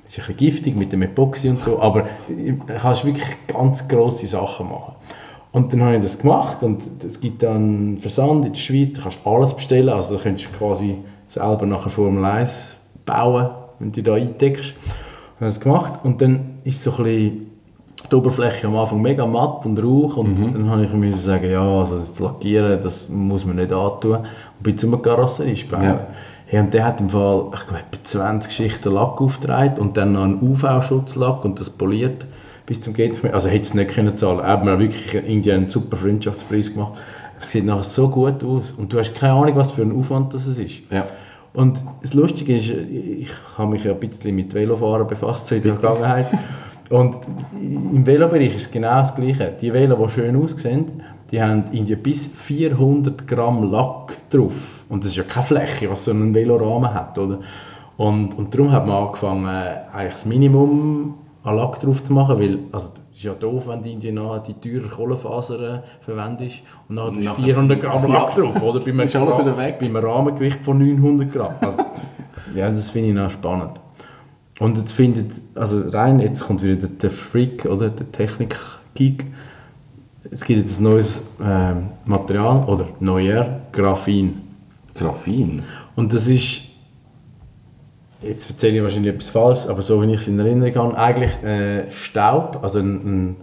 Das 0.10 0.18
ist 0.18 0.24
ein 0.28 0.36
bisschen 0.36 0.50
giftig 0.50 0.76
mit 0.76 0.92
dem 0.92 1.04
Epoxy 1.04 1.50
und 1.50 1.62
so, 1.62 1.80
aber 1.80 2.06
du 2.28 2.58
kannst 2.82 3.06
wirklich 3.06 3.28
ganz 3.46 3.88
grosse 3.88 4.26
Sachen 4.26 4.68
machen. 4.68 4.96
Und 5.52 5.72
dann 5.72 5.84
habe 5.84 5.98
ich 5.98 6.02
das 6.02 6.18
gemacht 6.18 6.64
und 6.64 6.82
es 7.08 7.22
gibt 7.22 7.44
dann 7.44 8.00
Versand 8.00 8.44
in 8.48 8.54
der 8.54 8.60
Schweiz, 8.60 8.94
du 8.94 9.04
kannst 9.04 9.20
alles 9.24 9.54
bestellen, 9.54 9.90
also 9.90 10.16
du 10.16 10.24
könntest 10.24 10.52
quasi 10.58 10.96
selber 11.28 11.68
nachher 11.68 11.92
Formel 11.92 12.26
1 12.26 12.76
bauen, 13.06 13.50
wenn 13.78 13.92
du 13.92 14.02
da 14.02 14.16
eindeckst. 14.16 14.74
Habe 15.36 15.46
das 15.46 15.60
gemacht 15.60 16.00
und 16.04 16.20
dann 16.24 16.58
ist 16.64 16.82
so 16.82 16.90
ein 16.90 17.04
bisschen 17.04 17.52
die 18.12 18.16
Oberfläche 18.16 18.66
am 18.66 18.78
Anfang 18.78 19.04
mega 19.04 19.28
matt 19.28 19.64
und 19.68 19.78
rauch 19.78 20.18
und 20.18 20.40
dann 20.40 20.72
habe 20.72 20.86
ich 20.86 20.94
müssen 20.94 21.22
sagen, 21.22 21.52
ja, 21.52 21.62
also 21.62 22.00
das 22.00 22.20
Lackieren, 22.20 22.82
das 22.82 23.10
muss 23.10 23.46
man 23.46 23.58
nicht 23.58 23.72
antun. 23.72 24.16
Und 24.16 24.64
bin 24.64 24.76
zum 24.76 25.00
Karosseriespender. 25.00 25.86
Ja. 25.86 26.08
Hey, 26.52 26.62
und 26.62 26.74
der 26.74 26.84
hat 26.84 27.00
im 27.00 27.10
Fall, 27.10 27.46
ich 27.54 27.60
glaube, 27.68 27.84
etwa 27.92 28.04
20 28.04 28.52
Schichten 28.52 28.92
Lack 28.92 29.22
aufgetragen 29.22 29.78
und 29.78 29.98
dann 29.98 30.14
noch 30.14 30.24
einen 30.24 30.42
UV-Schutzlack 30.42 31.46
und 31.46 31.60
das 31.60 31.70
poliert 31.70 32.26
bis 32.66 32.82
zum 32.82 32.96
geht. 32.96 33.24
Also 33.32 33.50
hätte 33.50 33.62
es 33.62 33.76
nicht 33.76 33.92
können 33.92 34.18
zahlen. 34.18 34.40
Er 34.40 34.48
hat 34.48 34.66
mir 34.66 34.80
wirklich 34.80 35.14
irgendwie 35.14 35.52
einen 35.52 35.70
super 35.70 35.96
Freundschaftspreis 35.96 36.74
gemacht. 36.74 36.94
Es 37.40 37.52
sieht 37.52 37.66
nachher 37.66 37.84
so 37.84 38.10
gut 38.10 38.44
aus. 38.44 38.72
Und 38.72 38.92
du 38.92 38.98
hast 38.98 39.14
keine 39.14 39.34
Ahnung, 39.34 39.56
was 39.58 39.70
für 39.70 39.84
ein 39.84 39.96
Aufwand 39.96 40.34
das 40.34 40.48
ist. 40.48 40.82
Ja. 40.90 41.06
Und 41.54 41.84
das 42.02 42.16
Lustige 42.16 42.56
ist, 42.56 42.70
ich 42.70 43.30
habe 43.56 43.72
mich 43.72 43.84
ja 43.84 43.92
ein 43.92 44.00
bisschen 44.00 44.36
mit 44.36 44.52
Velofahren 44.52 45.06
befasst 45.06 45.48
so 45.48 45.56
in 45.56 45.62
der 45.62 45.76
Vergangenheit. 45.76 46.28
Und 46.90 47.16
im 47.54 48.04
Velobereich 48.08 48.56
ist 48.56 48.66
es 48.66 48.72
genau 48.72 49.00
das 49.00 49.16
Gleiche. 49.16 49.56
Die 49.62 49.72
Velo, 49.72 50.04
die 50.04 50.12
schön 50.12 50.36
aussehen, 50.36 51.04
die 51.30 51.40
haben 51.40 51.66
irgendwie 51.72 51.96
bis 51.96 52.26
400 52.26 53.28
Gramm 53.28 53.72
Lack 53.72 54.18
drauf. 54.32 54.79
Und 54.90 55.04
das 55.04 55.12
ist 55.12 55.18
ja 55.18 55.24
keine 55.24 55.46
Fläche, 55.46 55.90
was 55.90 56.06
so 56.06 56.12
ein 56.12 56.34
Velorahmen 56.34 56.94
hat, 56.94 57.18
oder? 57.18 57.40
Und, 57.98 58.38
und 58.38 58.54
darum 58.54 58.72
hat 58.72 58.88
man 58.88 59.06
angefangen, 59.06 59.46
äh, 59.46 59.96
eigentlich 59.96 60.14
das 60.14 60.26
Minimum 60.26 61.14
an 61.44 61.56
Lack 61.56 61.80
drauf 61.80 62.04
zu 62.04 62.12
machen, 62.14 62.40
weil 62.40 62.60
also, 62.72 62.92
es 63.12 63.18
ist 63.18 63.24
ja 63.24 63.34
doof, 63.34 63.68
wenn 63.68 63.82
du 64.00 64.12
noch 64.12 64.40
die 64.44 64.54
teuren 64.54 64.90
Kohlenfasern 64.90 65.84
verwendest 66.02 66.62
und 66.88 66.96
dann 66.96 67.08
hast 67.08 67.18
du 67.18 67.24
Nachher- 67.24 67.44
400 67.44 67.82
Gramm 67.82 68.12
Lack 68.12 68.36
drauf, 68.36 68.62
oder? 68.62 68.80
Bei 68.80 68.86
einem, 68.92 69.00
Ist 69.02 69.16
alles 69.16 69.40
wieder 69.40 69.58
weg. 69.58 69.78
bei 69.80 69.86
einem 69.86 69.96
Rahmengewicht 69.98 70.64
von 70.66 70.78
900 70.78 71.32
Gramm. 71.32 71.54
Also, 71.62 71.78
ja, 72.56 72.70
das 72.70 72.90
finde 72.90 73.10
ich 73.10 73.16
noch 73.16 73.30
spannend. 73.30 73.72
Und 74.60 74.78
jetzt 74.78 74.92
findet, 74.92 75.34
also 75.56 75.88
rein, 75.90 76.20
jetzt 76.20 76.46
kommt 76.46 76.62
wieder 76.64 76.76
der, 76.76 76.90
der 76.90 77.12
Freak, 77.12 77.66
oder? 77.66 77.90
Der 77.90 78.12
Technik-Geek. 78.12 79.26
Es 80.32 80.44
gibt 80.44 80.60
jetzt 80.60 80.80
ein 80.80 80.84
neues 80.84 81.28
ähm, 81.42 81.90
Material, 82.06 82.66
oder 82.66 82.88
neuer 83.00 83.62
Graphin. 83.72 84.42
Graphin. 84.96 85.62
Und 85.96 86.14
das 86.14 86.28
ist, 86.28 86.64
jetzt 88.22 88.50
erzähle 88.50 88.78
ich 88.78 88.84
wahrscheinlich 88.84 89.14
etwas 89.14 89.30
falsch, 89.30 89.68
aber 89.68 89.82
so 89.82 90.02
wie 90.02 90.12
ich 90.14 90.20
es 90.20 90.28
in 90.28 90.40
Erinnerung 90.40 90.76
habe, 90.76 90.98
eigentlich 90.98 91.44
äh, 91.44 91.92
Staub, 91.92 92.60
also 92.62 92.80
ein, 92.80 92.96
ein 92.96 93.36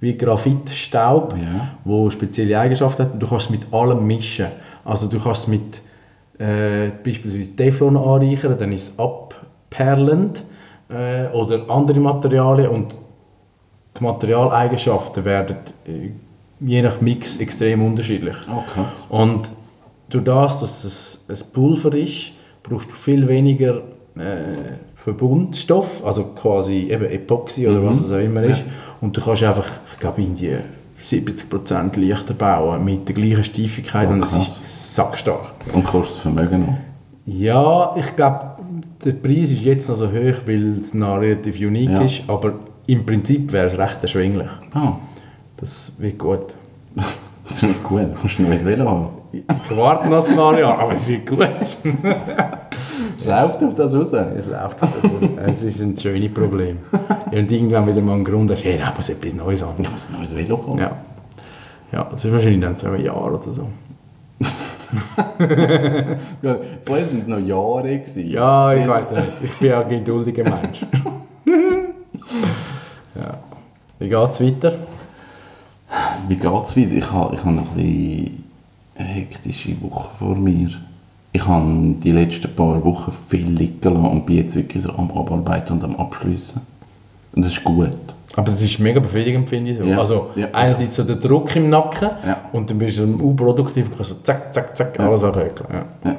wie 0.00 0.16
Graphitstaub, 0.16 1.34
Ja. 1.36 1.68
wo 1.84 2.10
spezielle 2.10 2.58
Eigenschaften 2.58 3.02
hat. 3.02 3.22
Du 3.22 3.26
kannst 3.26 3.46
es 3.46 3.50
mit 3.50 3.72
allem 3.72 4.06
mischen. 4.06 4.46
Also 4.84 5.06
du 5.06 5.18
kannst 5.18 5.42
es 5.42 5.48
mit 5.48 5.80
äh, 6.38 6.90
beispielsweise 7.02 7.54
Teflon 7.56 7.96
anreichern, 7.96 8.58
dann 8.58 8.72
ist 8.72 8.88
es 8.92 8.98
abperlend 8.98 10.42
äh, 10.90 11.26
oder 11.32 11.70
andere 11.70 12.00
Materialien 12.00 12.68
und 12.68 12.96
die 13.98 14.02
Materialeigenschaften 14.02 15.24
werden 15.24 15.56
äh, 15.86 16.10
je 16.60 16.82
nach 16.82 17.00
Mix 17.00 17.38
extrem 17.38 17.86
unterschiedlich. 17.86 18.36
Oh, 18.52 18.62
krass. 18.74 19.06
Und 19.08 19.50
durch 20.08 20.24
das, 20.24 20.60
dass 20.60 20.84
es 20.84 21.24
ein 21.28 21.52
Pulver 21.52 21.94
ist, 21.94 22.32
brauchst 22.62 22.90
du 22.90 22.94
viel 22.94 23.26
weniger 23.28 23.78
äh, 24.16 24.76
Verbundstoff, 24.94 26.04
also 26.04 26.24
quasi 26.34 26.88
eben 26.90 27.04
Epoxy 27.04 27.66
oder 27.68 27.84
was 27.84 28.00
es 28.00 28.12
auch 28.12 28.18
immer 28.18 28.42
ist. 28.42 28.64
Und 29.00 29.16
du 29.16 29.20
kannst 29.20 29.42
einfach, 29.42 29.66
ich 29.92 29.98
glaube, 29.98 30.22
irgendwie 30.22 30.56
70% 31.02 32.00
leichter 32.00 32.34
bauen 32.34 32.84
mit 32.84 33.06
der 33.08 33.14
gleichen 33.14 33.44
Steifigkeit 33.44 34.08
Oh, 34.08 34.12
und 34.12 34.24
es 34.24 34.36
ist 34.36 34.94
sackstark. 34.94 35.52
Und 35.72 35.84
kostet 35.84 36.16
das 36.16 36.22
Vermögen 36.22 36.60
noch? 36.66 36.76
Ja, 37.26 37.94
ich 37.96 38.14
glaube, 38.16 38.40
der 39.04 39.12
Preis 39.12 39.50
ist 39.50 39.62
jetzt 39.64 39.88
noch 39.88 39.96
so 39.96 40.06
hoch, 40.08 40.36
weil 40.46 40.78
es 40.80 40.94
noch 40.94 41.16
relativ 41.20 41.56
unique 41.56 41.90
Ja. 41.90 42.02
ist, 42.02 42.22
aber 42.26 42.54
im 42.86 43.04
Prinzip 43.04 43.52
wäre 43.52 43.66
es 43.66 43.78
recht 43.78 43.98
erschwinglich. 44.02 44.50
Ah, 44.72 44.94
Das 45.56 45.92
wird 45.98 46.18
gut. 46.18 46.54
das 47.48 47.62
ist 47.62 47.82
gut. 47.82 48.00
Du 48.02 48.22
musst 48.22 48.38
nicht 48.38 48.64
mehr 48.64 48.78
haben. 48.78 49.08
Ich 49.38 49.76
warte 49.76 50.08
noch 50.08 50.26
ein 50.28 50.36
paar 50.36 50.58
Jahre, 50.58 50.78
aber 50.78 50.92
es 50.92 51.06
wird 51.06 51.26
gut. 51.26 51.48
Es 53.16 53.26
läuft 53.26 53.62
auf 53.62 53.74
das 53.74 53.94
raus. 53.94 54.12
Es 54.12 54.48
läuft 54.48 54.82
halt 54.82 54.92
das 55.00 55.04
raus. 55.04 55.22
Es 55.46 55.62
ist 55.62 55.80
ein 55.80 55.96
schönes 55.96 56.32
Problem. 56.34 56.78
Und 57.30 57.50
irgendwann 57.50 57.86
wieder 57.86 58.02
mal 58.02 58.14
einen 58.14 58.24
Grund 58.24 58.50
hast, 58.50 58.64
hey, 58.64 58.76
da 58.76 58.92
muss 58.94 59.08
etwas 59.08 59.34
Neues 59.34 59.62
an. 59.62 59.74
Du 59.78 59.88
musst 59.88 60.10
ein 60.10 60.18
neues 60.18 60.36
Velo 60.36 60.66
haben. 60.66 60.78
Ja. 60.78 60.96
Ja, 61.92 62.08
das 62.10 62.24
ist 62.24 62.32
wahrscheinlich 62.32 62.60
dann 62.60 62.76
so 62.76 62.88
ein 62.88 63.02
Jahr 63.02 63.32
oder 63.32 63.52
so. 63.52 63.68
Ja, 66.42 66.56
vorher 66.84 67.06
waren 67.06 67.20
es 67.20 67.26
noch 67.26 67.38
Jahre. 67.38 67.98
Gewesen. 67.98 68.30
Ja, 68.30 68.72
ich 68.74 68.86
weiß 68.86 69.10
nicht. 69.12 69.24
Ich 69.42 69.58
bin 69.58 69.72
ein 69.72 69.88
geduldiger 69.88 70.44
Mensch. 70.44 70.82
ja. 73.14 73.38
Wie 73.98 74.08
geht's 74.08 74.40
weiter? 74.40 74.74
Wie 76.28 76.36
geht 76.36 76.64
es 76.64 76.76
weiter? 76.76 76.92
Ich 76.92 77.12
habe, 77.12 77.34
ich 77.34 77.44
habe 77.44 77.54
noch 77.54 77.70
ein 77.70 77.74
bisschen 77.74 78.43
eine 78.96 79.08
hektische 79.08 79.80
Woche 79.82 80.10
vor 80.18 80.34
mir. 80.36 80.68
Ich 81.32 81.46
habe 81.46 81.94
die 82.02 82.12
letzten 82.12 82.54
paar 82.54 82.84
Wochen 82.84 83.12
viel 83.28 83.48
liegen 83.48 83.80
lassen 83.82 84.04
und 84.06 84.26
bin 84.26 84.36
jetzt 84.36 84.54
wirklich 84.54 84.82
so 84.82 84.90
am 84.92 85.10
Abarbeiten 85.10 85.72
und 85.76 85.84
am 85.84 85.96
Abschliessen. 85.96 86.60
Und 87.34 87.44
das 87.44 87.52
ist 87.52 87.64
gut. 87.64 87.90
Aber 88.36 88.50
das 88.50 88.62
ist 88.62 88.78
mega 88.78 89.00
befriedigend, 89.00 89.48
finde 89.48 89.70
ich 89.72 89.78
so. 89.78 89.84
Ja. 89.84 89.98
Also, 89.98 90.28
Ja. 90.36 90.48
einerseits 90.52 90.96
so 90.96 91.02
der 91.04 91.16
Druck 91.16 91.54
im 91.56 91.70
Nacken 91.70 92.10
Ja. 92.26 92.36
und 92.52 92.70
dann 92.70 92.78
bist 92.78 92.98
du 92.98 93.06
so 93.06 93.24
unproduktiv 93.24 93.86
und 93.88 93.96
kannst 93.96 94.10
so 94.10 94.16
zack, 94.22 94.52
zack, 94.52 94.76
zack, 94.76 94.98
alles 95.00 95.24
abhäkeln. 95.24 95.68
Ja. 96.04 96.16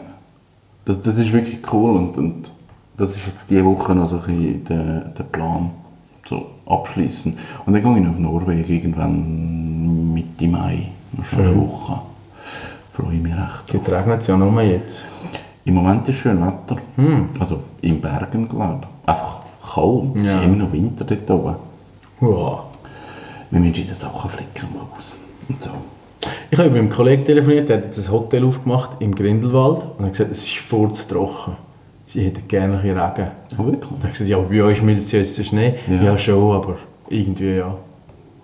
Das, 0.86 1.02
das 1.02 1.18
ist 1.18 1.32
wirklich 1.34 1.60
cool 1.74 1.96
und, 1.96 2.18
und 2.18 2.52
das 2.98 3.10
ist 3.10 3.20
jetzt 3.26 3.50
diese 3.50 3.66
Woche 3.66 3.96
noch 3.96 4.08
so 4.08 4.20
ein 4.28 4.64
der, 4.68 5.00
der 5.18 5.24
Plan. 5.24 5.72
So 6.28 6.46
abschließen. 6.66 7.38
Und 7.66 7.74
dann 7.74 7.84
gehe 7.84 8.02
ich 8.04 8.10
auf 8.10 8.18
Norwegen 8.18 8.74
irgendwann 8.74 10.14
Mitte 10.14 10.48
Mai. 10.48 10.88
Schon 11.24 11.46
eine 11.46 11.56
Woche. 11.62 12.00
Freue 12.96 13.18
mich 13.18 13.34
recht. 13.34 13.74
Jetzt 13.74 13.90
regnet 13.92 14.22
es 14.22 14.28
ja 14.28 14.38
nur 14.38 14.62
jetzt. 14.62 15.02
Im 15.66 15.74
Moment 15.74 16.08
ist 16.08 16.18
schön 16.18 16.40
Wetter. 16.40 16.78
Also 17.40 17.60
in 17.82 18.00
Bergen, 18.00 18.48
glaube 18.48 18.82
ich. 19.04 19.10
Einfach 19.10 19.40
kalt. 19.74 20.16
Es 20.16 20.26
Ja. 20.26 20.40
ist 20.40 20.46
immer 20.46 20.56
noch 20.56 20.72
Winter 20.72 21.04
dort 21.04 21.30
oben. 21.32 21.56
Wow. 22.22 22.60
Wir 23.52 23.60
müssen 23.60 23.76
in 23.82 23.88
den 23.88 23.96
Sachen 23.96 24.30
flicken 24.30 24.68
mal. 24.74 24.86
Und 25.50 25.62
so. 25.62 25.72
Ich 26.50 26.58
habe 26.58 26.70
mit 26.70 26.80
einem 26.80 26.90
Kollegen 26.90 27.26
telefoniert, 27.26 27.68
der 27.70 27.78
hat 27.78 27.86
jetzt 27.86 28.08
ein 28.08 28.12
Hotel 28.14 28.46
aufgemacht 28.46 28.92
im 29.00 29.14
Grindelwald 29.14 29.86
und 29.98 30.06
hat 30.06 30.12
gesagt, 30.14 30.32
es 30.32 30.44
ist 30.46 30.58
furztrocken. 30.58 31.56
Sie 32.06 32.24
hätten 32.24 32.48
gerne 32.48 32.78
ein 32.78 32.82
bisschen 32.82 32.98
Regen. 32.98 33.32
Oh, 33.58 33.66
wirklich? 33.66 33.92
Und 33.92 33.98
er 34.00 34.04
hat 34.06 34.12
gesagt, 34.12 34.30
ja, 34.30 34.38
bei 34.38 34.64
euch 34.64 34.78
schmilzt 34.78 35.12
ja 35.12 35.20
jetzt 35.20 35.38
der 35.38 35.44
Schnee. 35.44 35.74
Ja. 35.90 36.02
Ja. 36.02 36.18
schon, 36.18 36.56
aber 36.56 36.78
irgendwie 37.10 37.58
ja. 37.58 37.76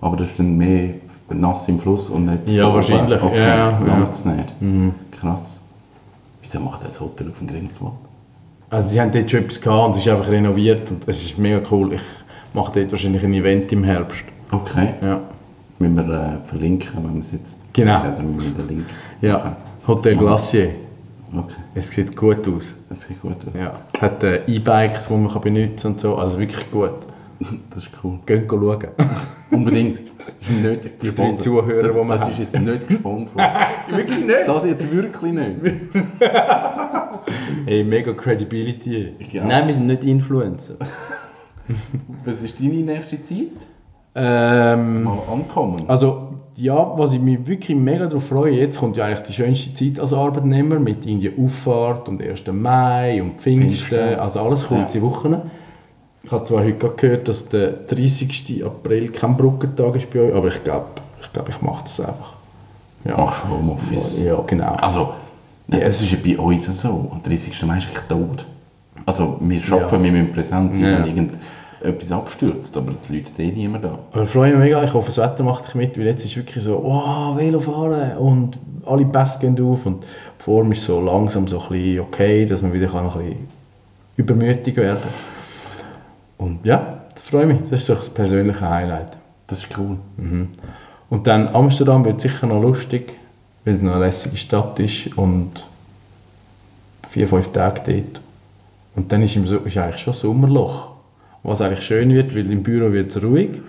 Aber 0.01 0.17
das 0.17 0.27
ist 0.29 0.39
dann 0.39 0.57
mehr 0.57 0.95
nass 1.35 1.67
im 1.67 1.79
Fluss 1.79 2.09
und 2.09 2.25
nicht 2.25 2.49
Ja, 2.49 2.65
voll- 2.65 2.75
wahrscheinlich. 2.75 3.21
Okay, 3.21 3.37
Ja, 3.39 3.71
ja. 3.85 3.97
nicht. 4.09 4.53
Krass. 5.19 5.61
Wieso 6.41 6.59
macht 6.59 6.83
das 6.85 6.99
Hotel 6.99 7.29
auf 7.29 7.37
dem 7.39 7.47
Grindelwald? 7.47 7.93
Also 8.69 8.89
sie 8.89 9.01
haben 9.01 9.11
dort 9.11 9.29
schon 9.29 9.41
etwas 9.41 9.59
gehabt 9.61 9.85
und 9.87 9.95
es 9.95 10.01
ist 10.05 10.07
einfach 10.07 10.29
renoviert 10.29 10.89
und 10.91 11.07
es 11.07 11.21
ist 11.23 11.37
mega 11.37 11.61
cool. 11.71 11.93
Ich 11.93 12.01
mache 12.53 12.71
dort 12.79 12.91
wahrscheinlich 12.91 13.23
ein 13.23 13.33
Event 13.33 13.71
im 13.71 13.83
Herbst. 13.83 14.23
Okay. 14.51 14.93
Ja. 15.01 15.19
Müssen 15.79 15.95
wir 15.97 16.03
äh, 16.43 16.47
verlinken, 16.47 16.89
wenn 17.03 17.13
wir 17.15 17.21
es 17.21 17.31
jetzt 17.31 17.73
Genau. 17.73 18.01
dann 18.03 18.35
müssen 18.35 18.55
wir 18.57 18.63
den 18.65 18.77
Link 18.77 18.85
Ja. 19.21 19.55
Hotel 19.87 20.15
Glacier. 20.15 20.69
Okay, 21.33 21.53
Es 21.75 21.89
sieht 21.89 22.15
gut 22.15 22.45
aus. 22.47 22.73
das 22.89 23.01
sieht 23.01 23.21
gut 23.21 23.31
aus. 23.47 23.53
Ja. 23.57 23.73
Hat 24.01 24.23
äh, 24.23 24.41
E-Bikes, 24.47 25.07
die 25.07 25.13
man 25.13 25.31
kann 25.31 25.41
benutzen 25.41 25.75
kann 25.81 25.91
und 25.93 25.99
so. 26.01 26.15
Also 26.17 26.39
wirklich 26.39 26.69
gut. 26.71 26.91
Das 27.69 27.79
ist 27.83 27.89
cool. 28.03 28.19
Gehen 28.25 28.45
schauen. 28.49 28.87
Unbedingt. 29.51 30.01
Nicht 30.61 31.01
Die 31.01 31.13
drei 31.13 31.33
Zuhörer, 31.33 31.83
das, 31.83 31.91
die 31.93 31.97
wir 31.97 32.05
Das 32.07 32.21
haben. 32.21 32.31
ist 32.31 32.39
jetzt 32.39 32.59
nicht 32.59 32.87
gesponsert. 32.87 33.35
wirklich 33.89 34.19
nicht? 34.25 34.47
das 34.47 34.65
jetzt 34.65 34.91
wirklich 34.91 35.31
nicht. 35.33 35.55
Hey, 37.65 37.83
mega 37.83 38.13
Credibility. 38.13 39.13
Ja. 39.31 39.45
Nein, 39.45 39.67
wir 39.67 39.73
sind 39.73 39.87
nicht 39.87 40.03
Influencer. 40.03 40.73
Was 42.25 42.41
ist 42.43 42.59
deine 42.59 42.73
nächste 42.77 43.21
Zeit? 43.21 43.67
Ähm, 44.15 45.03
Mal 45.03 45.17
ankommen. 45.31 45.83
also, 45.87 46.29
ja, 46.55 46.91
was 46.97 47.13
ich 47.13 47.21
mich 47.21 47.47
wirklich 47.47 47.77
mega 47.77 48.07
darauf 48.07 48.27
freue, 48.27 48.53
jetzt 48.53 48.77
kommt 48.79 48.97
ja 48.97 49.05
eigentlich 49.05 49.21
die 49.27 49.33
schönste 49.33 49.73
Zeit 49.73 49.99
als 50.01 50.11
Arbeitnehmer 50.11 50.79
mit 50.79 51.05
in 51.05 51.19
die 51.19 51.31
Auffahrt 51.37 52.09
und 52.09 52.21
1. 52.21 52.43
Mai 52.51 53.21
und 53.21 53.39
Pfingsten, 53.39 53.69
Pfingsten. 53.87 54.19
also 54.19 54.41
alles 54.41 54.67
kurze 54.67 55.01
Wochen. 55.01 55.37
Ich 56.31 56.33
habe 56.33 56.45
zwar 56.45 56.61
heute 56.63 56.75
gerade 56.75 56.93
gehört, 56.95 57.27
dass 57.27 57.49
der 57.49 57.71
30. 57.89 58.63
April 58.65 59.09
kein 59.09 59.35
Brückentag 59.35 59.97
ist 59.97 60.09
bei 60.09 60.21
euch, 60.21 60.33
aber 60.33 60.47
ich 60.47 60.63
glaube, 60.63 60.85
ich, 61.21 61.29
glaub, 61.33 61.49
ich 61.49 61.61
mache 61.61 61.83
das 61.83 61.99
einfach. 61.99 62.35
Ja. 63.03 63.17
Machst 63.17 63.43
du 63.43 63.49
Homeoffice? 63.53 64.21
Ja, 64.23 64.41
genau. 64.47 64.71
Also, 64.75 65.09
Ja, 65.67 65.79
das 65.79 65.99
ist 66.01 66.09
ja 66.09 66.17
bei 66.23 66.39
uns 66.39 66.67
so. 66.81 67.11
Am 67.11 67.21
30. 67.21 67.61
Mai 67.63 67.79
ist 67.79 67.87
eigentlich 67.87 68.03
tot. 68.07 68.45
Also, 69.05 69.39
wir 69.41 69.61
arbeiten, 69.73 69.93
Ja. 69.95 70.03
wir 70.03 70.11
müssen 70.13 70.31
präsent 70.31 70.73
sein, 70.73 70.83
Ja. 70.85 70.99
wenn 70.99 71.07
irgendetwas 71.07 72.11
abstürzt, 72.13 72.77
aber 72.77 72.93
die 73.09 73.17
Leute 73.17 73.41
eh 73.43 73.51
niemand 73.51 73.83
da. 73.83 73.99
Aber 74.13 74.23
ich 74.23 74.29
freue 74.29 74.51
mich 74.51 74.59
mega, 74.59 74.81
ich 74.85 74.93
hoffe, 74.93 75.07
das 75.07 75.17
Wetter 75.17 75.43
macht 75.43 75.67
dich 75.67 75.75
mit, 75.75 75.97
weil 75.99 76.05
jetzt 76.05 76.23
ist 76.23 76.37
wirklich 76.37 76.63
so, 76.63 76.81
wow, 76.81 77.35
Velofahren 77.37 78.15
und 78.19 78.57
alle 78.85 79.03
Pässe 79.03 79.37
gehen 79.41 79.59
auf 79.69 79.85
und 79.85 80.03
die 80.03 80.43
Form 80.45 80.71
ist 80.71 80.85
so 80.85 81.01
langsam 81.01 81.45
so 81.49 81.59
ein 81.59 81.67
bisschen 81.67 81.99
okay, 81.99 82.45
dass 82.45 82.61
man 82.61 82.71
wieder 82.71 82.87
kann 82.87 83.05
ein 83.09 83.17
bisschen 83.17 83.47
übermütig 84.15 84.77
werden 84.77 84.99
Und 86.41 86.65
ja, 86.65 87.01
das 87.13 87.21
freue 87.21 87.45
mich, 87.45 87.59
das 87.59 87.71
ist 87.71 87.85
so 87.85 87.93
das 87.93 88.09
persönliche 88.09 88.67
Highlight. 88.67 89.15
Das 89.45 89.59
ist 89.59 89.67
cool. 89.77 89.97
Und 91.09 91.27
dann 91.27 91.47
Amsterdam 91.49 92.03
wird 92.03 92.19
sicher 92.19 92.47
noch 92.47 92.61
lustig, 92.61 93.13
weil 93.63 93.75
es 93.75 93.81
noch 93.81 93.93
eine 93.93 94.05
lässige 94.05 94.37
Stadt 94.37 94.79
ist 94.79 95.15
und 95.17 95.63
vier, 97.09 97.27
fünf 97.27 97.51
Tage 97.51 97.81
dort. 97.85 98.21
Und 98.95 99.11
dann 99.11 99.21
ist, 99.21 99.35
im, 99.35 99.43
ist 99.43 99.77
eigentlich 99.77 100.01
schon 100.01 100.15
Sommerloch. 100.15 100.89
Was 101.43 101.61
eigentlich 101.61 101.85
schön 101.85 102.09
wird, 102.11 102.35
weil 102.35 102.51
im 102.51 102.63
Büro 102.63 102.91
wird 102.91 103.15
es 103.15 103.21
ruhig 103.21 103.61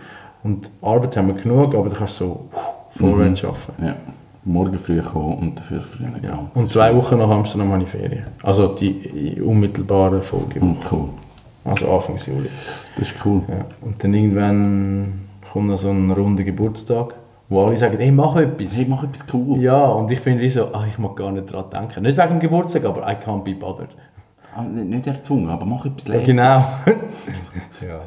und 0.42 0.70
Arbeit 0.80 1.16
haben 1.16 1.28
wir 1.28 1.34
genug, 1.34 1.74
aber 1.74 1.90
du 1.90 1.96
kannst 1.96 2.16
so 2.16 2.48
vorwärts 2.92 3.44
arbeiten. 3.44 3.84
Ja. 3.84 3.96
morgen 4.44 4.78
früh 4.78 5.00
kommen 5.00 5.38
und 5.38 5.58
dafür 5.58 5.82
früh 5.82 6.04
gehen. 6.04 6.48
Und 6.54 6.72
zwei 6.72 6.94
Wochen 6.94 7.18
nach 7.18 7.28
Amsterdam 7.28 7.70
habe 7.72 7.82
ich 7.82 7.90
Ferien. 7.90 8.26
Also 8.42 8.68
die 8.68 9.40
unmittelbare 9.42 10.22
Folge. 10.22 10.60
Hm, 10.60 10.76
cool. 10.90 11.08
Also 11.64 11.90
Anfang 11.90 12.16
Juli. 12.16 12.48
Das 12.96 13.08
ist 13.08 13.24
cool. 13.24 13.42
Ja. 13.48 13.64
Und 13.80 14.02
dann 14.02 14.14
irgendwann 14.14 15.20
kommt 15.52 15.68
noch 15.68 15.76
so 15.78 15.90
ein 15.90 16.10
runder 16.10 16.42
Geburtstag, 16.42 17.14
wo 17.48 17.64
alle 17.64 17.76
sagen, 17.76 17.98
hey, 17.98 18.10
mach 18.10 18.34
etwas. 18.36 18.76
Hey, 18.76 18.86
mach 18.88 19.04
etwas 19.04 19.26
Cooles. 19.26 19.62
Ja, 19.62 19.84
und 19.86 20.10
ich 20.10 20.20
finde 20.20 20.48
so, 20.50 20.68
ach, 20.72 20.86
ich 20.86 20.98
mag 20.98 21.14
gar 21.16 21.30
nicht 21.30 21.52
daran 21.52 21.70
denken. 21.70 22.02
Nicht 22.02 22.16
wegen 22.16 22.28
dem 22.30 22.40
Geburtstag, 22.40 22.84
aber 22.84 23.06
I 23.08 23.14
can't 23.14 23.44
be 23.44 23.54
bothered. 23.54 23.90
Ah, 24.54 24.62
nicht, 24.62 24.86
nicht 24.88 25.06
erzwungen, 25.06 25.48
aber 25.48 25.64
mach 25.64 25.86
etwas 25.86 26.06
Ja, 26.08 26.14
Lässiges. 26.14 26.36
genau. 26.36 26.58
ja. 27.86 28.00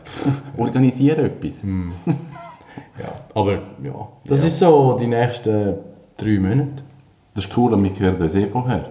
Organisiere 0.58 1.24
etwas. 1.24 1.64
ja. 1.64 3.08
Aber 3.34 3.54
ja, 3.54 4.08
das 4.26 4.44
ist 4.44 4.60
so 4.60 4.98
die 5.00 5.08
nächsten 5.08 5.76
drei 6.18 6.40
Monate. 6.40 6.84
Das 7.34 7.46
ist 7.46 7.58
cool, 7.58 7.74
aber 7.74 7.84
wir 7.84 7.92
hören 8.00 8.20
das 8.20 8.36
eh 8.36 8.48
vorher. 8.48 8.86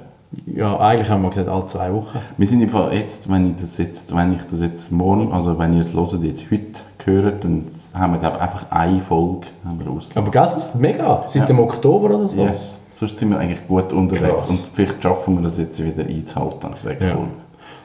Ja, 0.46 0.78
eigentlich 0.78 1.08
haben 1.08 1.22
wir 1.22 1.30
gesagt, 1.30 1.48
alle 1.48 1.66
zwei 1.66 1.92
Wochen. 1.92 2.18
Wir 2.36 2.46
sind 2.46 2.62
einfach 2.62 2.92
jetzt, 2.92 3.30
wenn 3.30 3.50
ich 3.50 3.60
das 3.60 3.78
jetzt, 3.78 4.14
wenn 4.14 4.32
ich 4.34 4.42
das 4.44 4.60
jetzt 4.60 4.92
morgen, 4.92 5.32
also 5.32 5.58
wenn 5.58 5.74
ihr 5.74 5.82
es 5.82 5.94
hört, 5.94 6.22
jetzt 6.22 6.50
heute 6.50 6.80
hört, 7.04 7.44
dann 7.44 7.66
haben 7.94 8.12
wir 8.14 8.18
glaube 8.18 8.36
ich, 8.36 8.42
einfach 8.42 8.70
eine 8.70 9.00
Folge 9.00 9.46
haben 9.64 9.78
wir 9.80 9.86
raus. 9.88 10.08
Aber 10.14 10.30
das 10.30 10.56
ist 10.56 10.76
mega. 10.80 11.22
Seit 11.26 11.42
Ja. 11.42 11.46
dem 11.46 11.58
Oktober 11.60 12.14
oder 12.16 12.28
so. 12.28 12.38
Yes. 12.40 12.80
Sonst 12.92 13.18
sind 13.18 13.30
wir 13.30 13.38
eigentlich 13.38 13.66
gut 13.66 13.92
unterwegs 13.92 14.44
Krass. 14.44 14.46
und 14.46 14.60
vielleicht 14.72 15.02
schaffen 15.02 15.36
wir 15.36 15.42
das 15.42 15.58
jetzt 15.58 15.82
wieder 15.84 16.04
einzuhalten. 16.06 16.66
Das 16.70 16.84
wäre 16.84 17.04
Ja. 17.04 17.16
cool. 17.16 17.28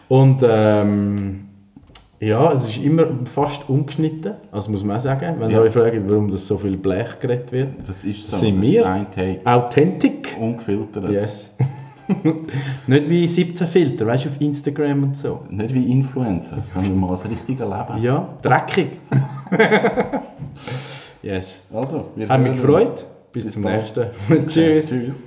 Und 0.07 0.43
ähm, 0.47 1.45
ja, 2.19 2.51
es 2.53 2.65
ist 2.69 2.77
immer 2.83 3.05
fast 3.25 3.69
ungeschnitten, 3.69 4.33
also 4.51 4.71
muss 4.71 4.83
man 4.83 4.97
auch 4.97 5.01
sagen. 5.01 5.35
Wenn 5.39 5.49
Ja. 5.49 5.57
ihr 5.57 5.63
euch 5.63 5.73
fragt, 5.73 5.97
warum 6.07 6.29
das 6.31 6.45
so 6.47 6.57
viel 6.57 6.77
Blech 6.77 7.19
geredet 7.19 7.51
wird. 7.51 7.69
Das 7.87 8.03
ist 8.03 8.29
so. 8.29 8.37
Sind 8.37 8.57
das 8.57 8.61
wir? 8.61 9.07
Authentic. 9.45 10.35
Ungefiltert. 10.39 11.09
Yes. 11.09 11.55
Nicht 12.87 13.09
wie 13.09 13.27
17 13.27 13.67
Filter, 13.67 14.05
weißt 14.07 14.25
du, 14.25 14.29
auf 14.29 14.41
Instagram 14.41 15.03
und 15.03 15.17
so. 15.17 15.41
Nicht 15.49 15.73
wie 15.73 15.91
Influencer, 15.91 16.61
sondern 16.65 16.97
mal 16.97 17.11
das 17.11 17.25
richtige 17.29 17.63
Leben. 17.63 18.01
Ja, 18.01 18.29
dreckig. 18.41 18.99
yes. 21.21 21.63
Also, 21.73 22.05
wir 22.15 22.27
Hat 22.27 22.41
mich 22.41 22.53
gefreut. 22.53 23.05
Bis, 23.31 23.45
Bis 23.45 23.53
zum 23.53 23.63
bald. 23.63 23.77
nächsten. 23.77 24.47
Tschüss. 24.47 24.89
Tschüss. 24.89 25.25